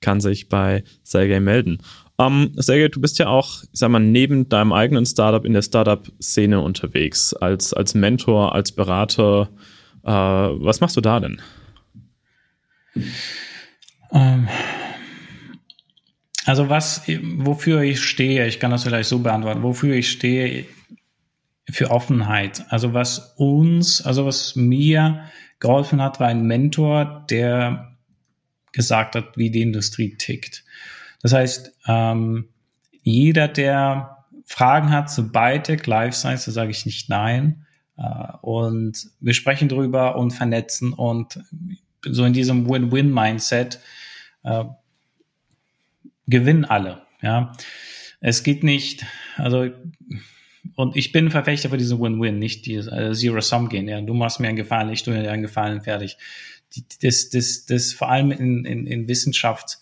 [0.00, 1.78] kann sich bei Sergey melden.
[2.18, 5.62] Ähm, Sergey, du bist ja auch, ich sag mal, neben deinem eigenen Startup in der
[5.62, 9.48] Startup-Szene unterwegs, als, als Mentor, als Berater.
[10.04, 11.40] Uh, was machst du da denn?
[14.12, 14.48] Ähm,
[16.44, 20.66] also was, wofür ich stehe, ich kann das vielleicht so beantworten, wofür ich stehe,
[21.70, 22.64] für Offenheit.
[22.68, 25.24] Also was uns, also was mir
[25.60, 27.96] geholfen hat, war ein Mentor, der
[28.72, 30.64] gesagt hat, wie die Industrie tickt.
[31.22, 32.48] Das heißt, ähm,
[33.02, 37.66] jeder, der Fragen hat zu Biotech, Life Science, da sage ich nicht nein.
[37.96, 38.02] Äh,
[38.42, 41.40] und wir sprechen drüber und vernetzen und
[42.04, 43.80] so in diesem Win-Win-Mindset
[44.42, 44.64] äh,
[46.26, 47.02] gewinnen alle.
[47.22, 47.52] Ja,
[48.20, 49.06] es geht nicht,
[49.36, 49.68] also
[50.74, 53.88] und ich bin Verfechter für diese Win-Win, nicht die äh, Zero-Sum-Gehen.
[53.88, 56.16] Ja, du machst mir einen Gefallen, ich tue dir einen Gefallen, fertig.
[57.02, 59.78] Das, das, das vor allem in, in, in Wissenschaft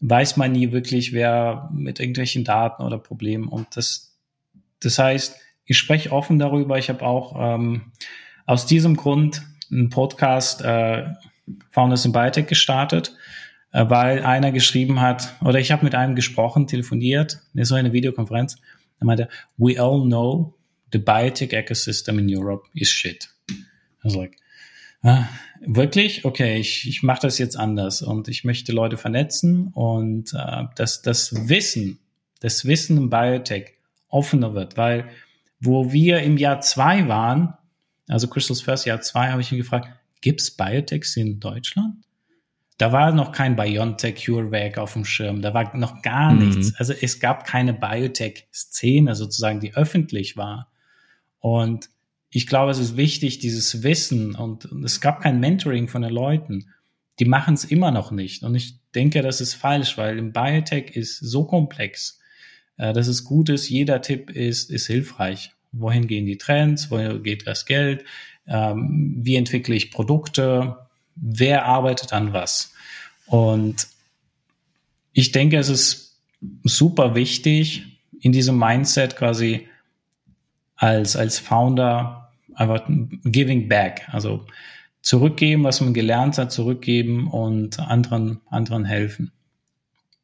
[0.00, 3.48] weiß man nie wirklich, wer mit irgendwelchen Daten oder Problemen.
[3.48, 4.16] Und das,
[4.80, 6.78] das heißt, ich spreche offen darüber.
[6.78, 7.92] Ich habe auch ähm,
[8.46, 11.06] aus diesem Grund einen Podcast äh,
[11.70, 13.14] Founders in Biotech gestartet,
[13.72, 18.56] äh, weil einer geschrieben hat, oder ich habe mit einem gesprochen, telefoniert, so eine Videokonferenz,
[19.00, 20.54] er meinte, we all know
[20.92, 23.28] the biotech ecosystem in Europe is shit.
[23.50, 23.54] I
[24.04, 24.36] was like,
[25.60, 26.24] wirklich?
[26.24, 31.02] Okay, ich, ich mache das jetzt anders und ich möchte Leute vernetzen und äh, dass
[31.02, 31.98] das Wissen,
[32.40, 33.74] das Wissen im Biotech
[34.08, 35.08] offener wird, weil
[35.60, 37.54] wo wir im Jahr zwei waren,
[38.08, 39.88] also Crystals First Jahr zwei, habe ich ihn gefragt,
[40.20, 41.96] gibt's Biotechs in Deutschland?
[42.78, 46.48] Da war noch kein BioNTech CureVac auf dem Schirm, da war noch gar mhm.
[46.48, 46.74] nichts.
[46.76, 50.70] Also es gab keine Biotech-Szene sozusagen, die öffentlich war.
[51.40, 51.90] Und
[52.30, 56.70] ich glaube, es ist wichtig, dieses Wissen und, es gab kein Mentoring von den Leuten.
[57.18, 58.42] Die machen es immer noch nicht.
[58.42, 62.20] Und ich denke, das ist falsch, weil im Biotech ist so komplex,
[62.76, 65.52] äh, dass es gut ist, jeder Tipp ist, ist hilfreich.
[65.72, 66.90] Wohin gehen die Trends?
[66.90, 68.04] Wohin geht das Geld?
[68.46, 70.88] Ähm, wie entwickle ich Produkte?
[71.20, 72.72] wer arbeitet an was.
[73.26, 73.88] Und
[75.12, 76.20] ich denke, es ist
[76.64, 79.68] super wichtig, in diesem Mindset quasi
[80.76, 82.17] als, als Founder
[82.58, 82.82] einfach
[83.24, 84.44] giving back, also
[85.00, 89.32] zurückgeben, was man gelernt hat, zurückgeben und anderen, anderen helfen.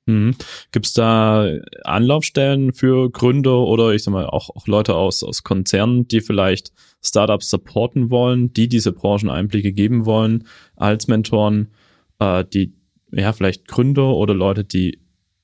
[0.07, 0.37] Mhm.
[0.73, 1.49] Gibt es da
[1.85, 6.73] Anlaufstellen für Gründer oder ich sag mal auch, auch Leute aus, aus Konzernen, die vielleicht
[7.03, 11.73] Startups supporten wollen, die diese Brancheneinblicke geben wollen als Mentoren,
[12.18, 12.75] äh, die
[13.12, 15.01] ja vielleicht Gründer oder Leute, die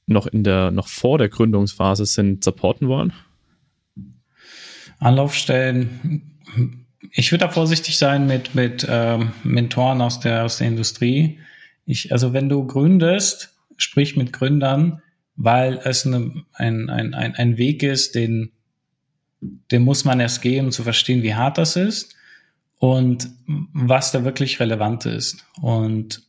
[0.06, 3.12] noch in der noch vor der Gründungsphase sind, supporten wollen?
[4.98, 6.29] Anlaufstellen.
[7.12, 11.38] Ich würde da vorsichtig sein mit mit ähm, Mentoren aus der aus der Industrie.
[11.86, 15.02] Ich also wenn du gründest sprich mit Gründern,
[15.36, 18.52] weil es eine, ein, ein, ein, ein Weg ist, den,
[19.40, 22.14] den muss man erst gehen, um zu verstehen, wie hart das ist
[22.78, 25.44] und was da wirklich relevant ist.
[25.60, 26.22] Und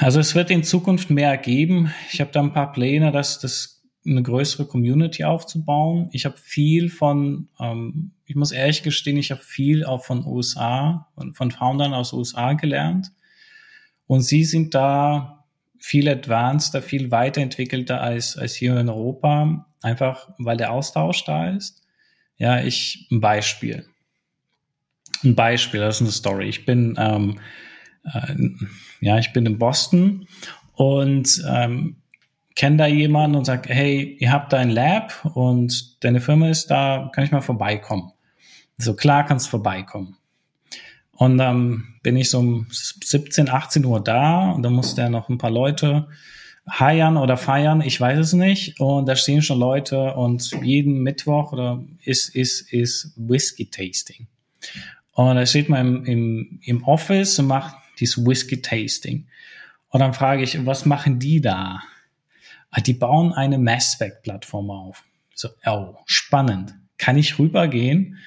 [0.00, 1.92] also es wird in Zukunft mehr geben.
[2.12, 3.73] Ich habe da ein paar Pläne, dass das
[4.06, 6.08] eine größere Community aufzubauen.
[6.12, 11.08] Ich habe viel von, ähm, ich muss ehrlich gestehen, ich habe viel auch von USA,
[11.32, 13.12] von Foundern aus USA gelernt.
[14.06, 15.44] Und sie sind da
[15.78, 21.82] viel advanceder, viel weiterentwickelter als, als hier in Europa, einfach weil der Austausch da ist.
[22.36, 23.86] Ja, ich, ein Beispiel.
[25.22, 26.48] Ein Beispiel, das ist eine Story.
[26.48, 27.38] Ich bin, ähm,
[28.04, 28.34] äh,
[29.00, 30.26] ja, ich bin in Boston
[30.74, 31.96] und ähm,
[32.54, 36.70] kenne da jemanden und sage, hey, ihr habt da ein Lab und deine Firma ist
[36.70, 38.12] da, kann ich mal vorbeikommen?
[38.78, 40.16] So klar kannst vorbeikommen.
[41.12, 45.10] Und dann ähm, bin ich so um 17, 18 Uhr da und dann musste er
[45.10, 46.08] noch ein paar Leute
[46.70, 48.80] heiern oder feiern, ich weiß es nicht.
[48.80, 54.26] Und da stehen schon Leute und jeden Mittwoch oder ist, ist, ist Whisky Tasting.
[55.12, 59.26] Und da steht man im, im, im Office und macht dieses Whisky Tasting.
[59.88, 61.80] Und dann frage ich, was machen die da?
[62.80, 65.04] Die bauen eine Massspec-Plattform auf.
[65.34, 66.74] So, oh, spannend.
[66.98, 68.18] kann ich rübergehen?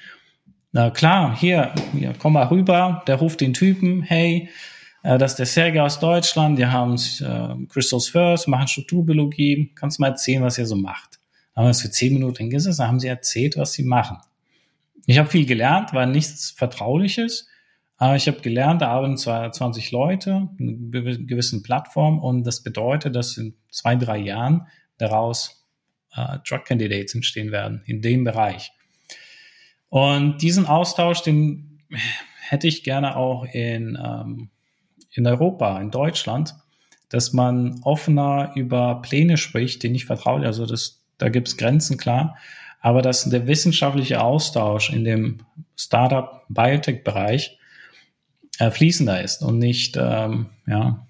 [0.72, 3.02] Na klar, hier, hier, komm mal rüber.
[3.06, 4.50] Der ruft den Typen, hey,
[5.02, 9.72] äh, das ist der Sergei aus Deutschland, die haben äh, Crystals First, machen Strukturbiologie.
[9.74, 11.18] Kannst du mal erzählen, was ihr so macht?
[11.56, 14.18] Haben wir es für zehn Minuten hingesetzt, haben sie erzählt, was sie machen.
[15.06, 17.48] Ich habe viel gelernt, war nichts Vertrauliches,
[17.98, 20.76] aber ich habe gelernt, da arbeiten 20 Leute, eine
[21.26, 25.66] gewissen Plattform und das bedeutet, dass in zwei, drei Jahren daraus
[26.14, 28.72] äh, Drug Candidates entstehen werden in dem Bereich.
[29.90, 31.80] Und diesen Austausch, den
[32.48, 34.50] hätte ich gerne auch in ähm,
[35.18, 36.54] in Europa, in Deutschland,
[37.08, 40.44] dass man offener über Pläne spricht, die nicht vertraut.
[40.44, 42.36] Also das, da gibt es Grenzen, klar.
[42.80, 45.38] Aber dass der wissenschaftliche Austausch in dem
[45.76, 47.57] Startup-Biotech-Bereich
[48.58, 51.06] äh, fließender ist und nicht, ähm, ja,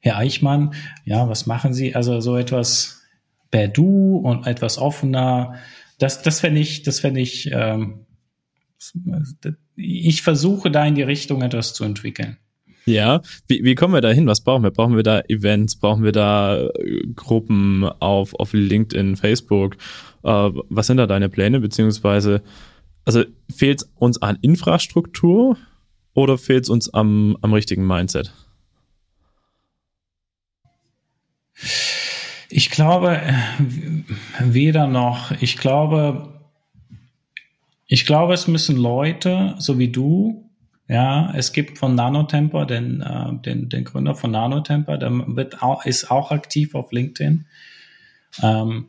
[0.00, 0.74] Herr Eichmann,
[1.04, 1.94] ja, was machen Sie?
[1.94, 3.02] Also so etwas
[3.50, 5.54] per Du und etwas offener.
[5.98, 8.06] Das, das fände ich, das fände ich, ähm,
[9.76, 12.36] ich versuche da in die Richtung etwas zu entwickeln.
[12.86, 14.26] Ja, wie, wie kommen wir da hin?
[14.26, 14.70] Was brauchen wir?
[14.70, 15.76] Brauchen wir da Events?
[15.76, 19.76] Brauchen wir da äh, Gruppen auf, auf LinkedIn, Facebook?
[20.22, 21.60] Äh, was sind da deine Pläne?
[21.60, 22.42] Beziehungsweise,
[23.06, 23.24] also
[23.54, 25.56] fehlt es uns an Infrastruktur
[26.14, 28.32] oder fehlt es uns am, am richtigen Mindset?
[32.48, 33.20] Ich glaube,
[34.40, 35.32] weder noch.
[35.40, 36.40] Ich glaube,
[37.86, 40.50] ich glaube, es müssen Leute, so wie du,
[40.88, 45.84] ja, es gibt von Nanotemper, den, äh, den, den Gründer von Nanotemper, der wird auch,
[45.86, 47.46] ist auch aktiv auf LinkedIn,
[48.42, 48.88] ähm,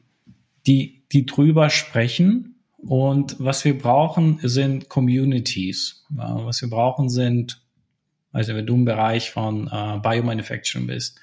[0.67, 2.55] die, die drüber sprechen.
[2.88, 6.05] Und was wir brauchen, sind Communities.
[6.09, 7.61] Was wir brauchen, sind,
[8.31, 11.19] also wenn du im Bereich von äh, Biomanufacturing bist,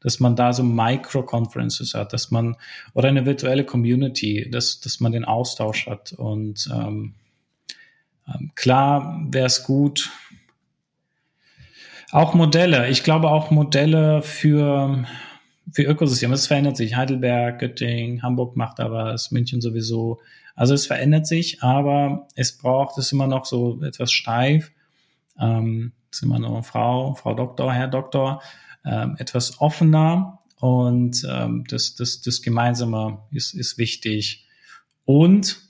[0.00, 2.56] dass man da so Micro-Conferences hat, dass man,
[2.92, 7.14] oder eine virtuelle Community, dass, dass man den Austausch hat und ähm,
[8.28, 10.10] ähm, klar wäre es gut.
[12.10, 12.88] Auch Modelle.
[12.90, 15.04] Ich glaube auch Modelle für,
[15.72, 16.34] für Ökosysteme.
[16.34, 16.96] Es verändert sich.
[16.96, 20.20] Heidelberg, Göttingen, Hamburg macht da was, München sowieso.
[20.54, 24.70] Also es verändert sich, aber es braucht es immer noch so etwas steif.
[25.38, 28.40] Ähm, ist immer nur Frau, Frau Doktor, Herr Doktor,
[28.84, 34.46] ähm, etwas offener und ähm, das, das, das Gemeinsame ist, ist wichtig.
[35.04, 35.60] Und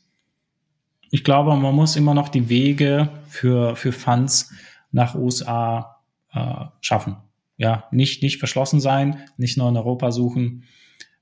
[1.11, 4.53] ich glaube, man muss immer noch die Wege für, für Funds
[4.93, 7.16] nach USA äh, schaffen.
[7.57, 10.64] Ja, nicht, nicht verschlossen sein, nicht nur in Europa suchen,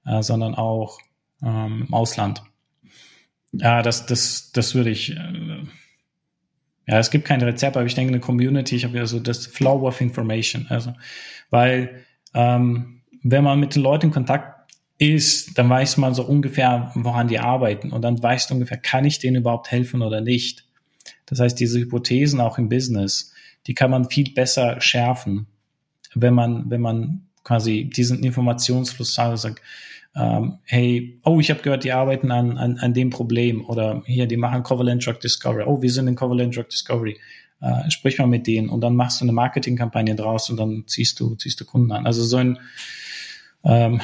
[0.05, 0.99] äh, sondern auch
[1.43, 2.43] ähm, im Ausland.
[3.53, 5.11] Ja, das, das, das würde ich.
[5.11, 5.63] Äh,
[6.87, 9.47] ja, es gibt kein Rezept, aber ich denke, eine Community, ich habe ja so das
[9.47, 10.67] Flow of Information.
[10.69, 10.95] Also,
[11.51, 16.91] weil ähm, wenn man mit den Leuten in Kontakt ist, dann weiß man so ungefähr,
[16.95, 17.93] woran die arbeiten.
[17.93, 20.67] Und dann weißt du ungefähr, kann ich denen überhaupt helfen oder nicht.
[21.27, 23.33] Das heißt, diese Hypothesen auch im Business,
[23.67, 25.47] die kann man viel besser schärfen,
[26.15, 29.61] wenn man, wenn man quasi diesen Informationsfluss sagt,
[30.15, 34.27] ähm, hey, oh, ich habe gehört, die arbeiten an, an, an dem Problem oder hier,
[34.27, 35.65] die machen Covalent Drug Discovery.
[35.67, 37.19] Oh, wir sind in Covalent Drug Discovery.
[37.61, 41.21] Äh, sprich mal mit denen und dann machst du eine Marketingkampagne draus und dann ziehst
[41.21, 42.07] du, ziehst du Kunden an.
[42.07, 42.59] Also so ein
[43.65, 44.01] ähm,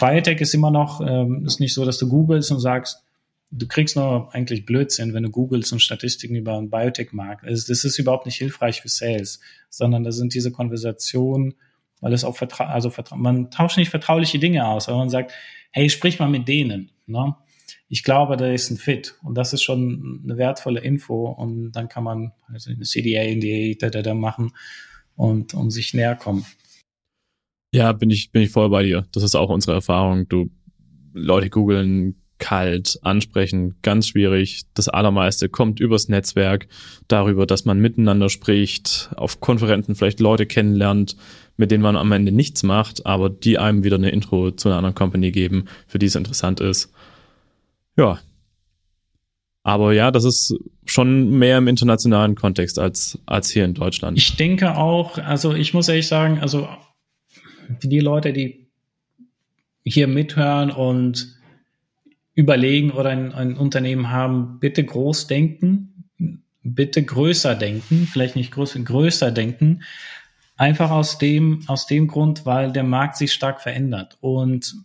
[0.00, 3.02] Biotech ist immer noch, ähm, ist nicht so, dass du googelst und sagst,
[3.50, 7.44] du kriegst nur eigentlich Blödsinn, wenn du googelst und Statistiken über einen Biotech-Markt.
[7.44, 11.54] Also das ist überhaupt nicht hilfreich für Sales, sondern da sind diese Konversationen,
[12.00, 15.32] weil es auch vertra also vertra man tauscht nicht vertrauliche Dinge aus, aber man sagt,
[15.70, 16.90] hey, sprich mal mit denen.
[17.06, 17.34] Ne?
[17.88, 21.88] Ich glaube, da ist ein Fit und das ist schon eine wertvolle Info und dann
[21.88, 24.52] kann man also eine CDA, NDA, da, da, da machen
[25.14, 26.44] und, und sich näher kommen.
[27.72, 29.06] Ja, bin ich, bin ich voll bei dir.
[29.12, 30.28] Das ist auch unsere Erfahrung.
[30.28, 30.50] Du,
[31.12, 34.62] Leute googeln kalt, ansprechen, ganz schwierig.
[34.74, 36.68] Das Allermeiste kommt übers Netzwerk,
[37.08, 41.16] darüber, dass man miteinander spricht, auf Konferenzen vielleicht Leute kennenlernt,
[41.56, 44.78] mit denen man am Ende nichts macht, aber die einem wieder eine Intro zu einer
[44.78, 46.92] anderen Company geben, für die es interessant ist.
[47.96, 48.18] Ja.
[49.62, 54.16] Aber ja, das ist schon mehr im internationalen Kontext als, als hier in Deutschland.
[54.16, 56.68] Ich denke auch, also ich muss ehrlich sagen, also
[57.82, 58.68] die Leute, die
[59.82, 61.36] hier mithören und
[62.36, 66.04] überlegen oder ein, ein Unternehmen haben, bitte groß denken,
[66.62, 69.82] bitte größer denken, vielleicht nicht groß, größer denken.
[70.56, 74.76] Einfach aus dem, aus dem Grund, weil der Markt sich stark verändert und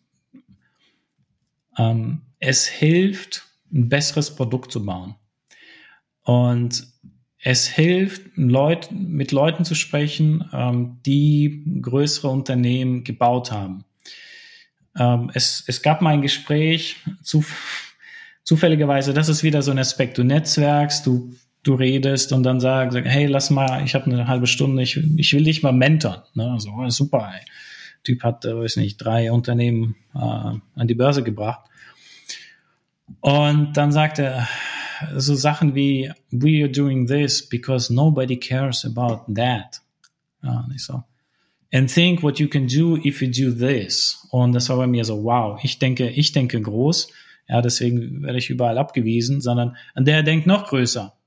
[1.78, 5.16] ähm, es hilft, ein besseres Produkt zu bauen.
[6.24, 6.88] Und
[7.38, 13.84] es hilft, Leut, mit Leuten zu sprechen, ähm, die größere Unternehmen gebaut haben.
[14.98, 17.44] Ähm, es, es gab mal ein Gespräch zu,
[18.44, 21.34] zufälligerweise, das ist wieder so ein Aspekt, du netzwerkst, du,
[21.64, 25.34] du redest und dann sagst, hey, lass mal, ich habe eine halbe Stunde, ich, ich
[25.34, 26.24] will dich mal mentoren.
[26.34, 26.56] Ne?
[26.60, 27.46] So, oh, super, ey.
[28.04, 31.62] Typ hat, äh, weiß nicht, drei Unternehmen äh, an die Börse gebracht.
[33.20, 34.48] Und dann sagt er
[35.16, 39.82] so Sachen wie, we are doing this because nobody cares about that.
[40.44, 41.04] Ja, nicht so.
[41.74, 44.28] And think what you can do if you do this.
[44.30, 47.12] Und das war bei mir so, wow, ich denke, ich denke groß.
[47.48, 51.18] Ja, deswegen werde ich überall abgewiesen, sondern der denkt noch größer.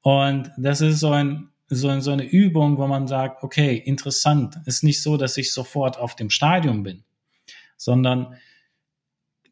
[0.00, 4.56] Und das ist so ein, so, so eine Übung, wo man sagt, okay, interessant.
[4.66, 7.04] Ist nicht so, dass ich sofort auf dem Stadium bin,
[7.76, 8.36] sondern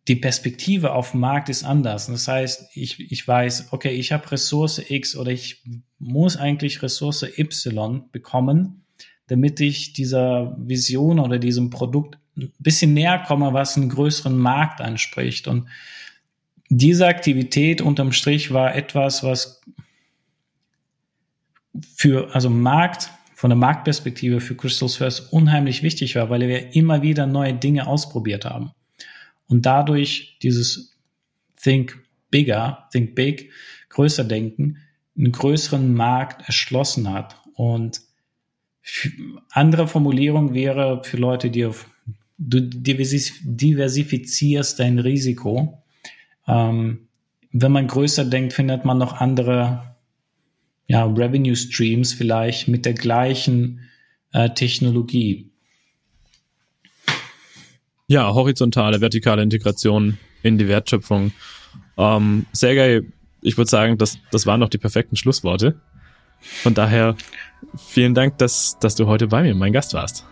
[0.09, 2.07] die Perspektive auf dem Markt ist anders.
[2.09, 5.62] Das heißt, ich, ich weiß, okay, ich habe Ressource X oder ich
[5.99, 8.82] muss eigentlich Ressource Y bekommen,
[9.33, 14.83] damit ich dieser Vision oder diesem Produkt ein bisschen näher komme, was einen größeren Markt
[14.83, 15.49] anspricht.
[15.49, 15.68] Und
[16.68, 19.62] diese Aktivität unterm Strich war etwas, was
[21.97, 27.01] für, also Markt, von der Marktperspektive für Crystals First unheimlich wichtig war, weil wir immer
[27.01, 28.72] wieder neue Dinge ausprobiert haben
[29.47, 30.95] und dadurch dieses
[31.57, 33.51] Think Bigger, Think Big,
[33.89, 34.76] größer denken,
[35.16, 37.37] einen größeren Markt erschlossen hat.
[37.55, 38.03] Und
[39.51, 41.89] andere Formulierung wäre für Leute, die auf,
[42.39, 45.83] du diversifizierst dein Risiko.
[46.49, 47.09] Ähm,
[47.53, 49.95] wenn man größer denkt, findet man noch andere
[50.87, 53.89] ja, Revenue Streams vielleicht mit der gleichen
[54.33, 55.51] äh, Technologie.
[58.09, 61.33] Ja, horizontale, vertikale Integration in die Wertschöpfung.
[61.97, 63.03] Ähm, Sergei,
[63.41, 65.80] ich würde sagen, das, das waren doch die perfekten Schlussworte.
[66.43, 67.14] Von daher
[67.76, 70.26] vielen Dank, dass, dass du heute bei mir mein Gast warst.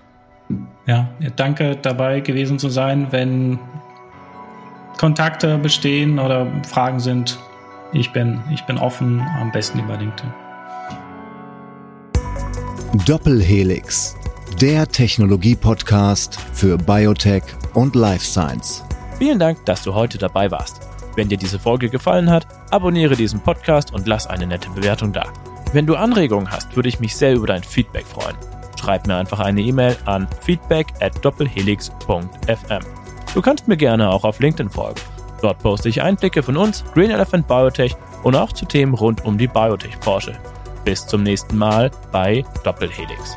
[0.86, 3.08] Ja, danke dabei gewesen zu sein.
[3.10, 3.58] Wenn
[4.98, 7.38] Kontakte bestehen oder Fragen sind,
[7.92, 10.30] ich bin, ich bin offen, am besten über LinkedIn.
[13.06, 14.16] Doppelhelix,
[14.60, 17.44] der Technologie-Podcast für Biotech
[17.74, 18.84] und Life Science.
[19.18, 20.80] Vielen Dank, dass du heute dabei warst.
[21.14, 25.24] Wenn dir diese Folge gefallen hat, abonniere diesen Podcast und lass eine nette Bewertung da.
[25.72, 28.36] Wenn du Anregungen hast, würde ich mich sehr über dein Feedback freuen.
[28.78, 32.80] Schreib mir einfach eine E-Mail an feedback at doppelhelix.fm.
[33.34, 35.00] Du kannst mir gerne auch auf LinkedIn folgen.
[35.42, 37.94] Dort poste ich Einblicke von uns, Green Elephant Biotech
[38.24, 40.36] und auch zu Themen rund um die Biotech-Branche.
[40.84, 43.36] Bis zum nächsten Mal bei Doppelhelix.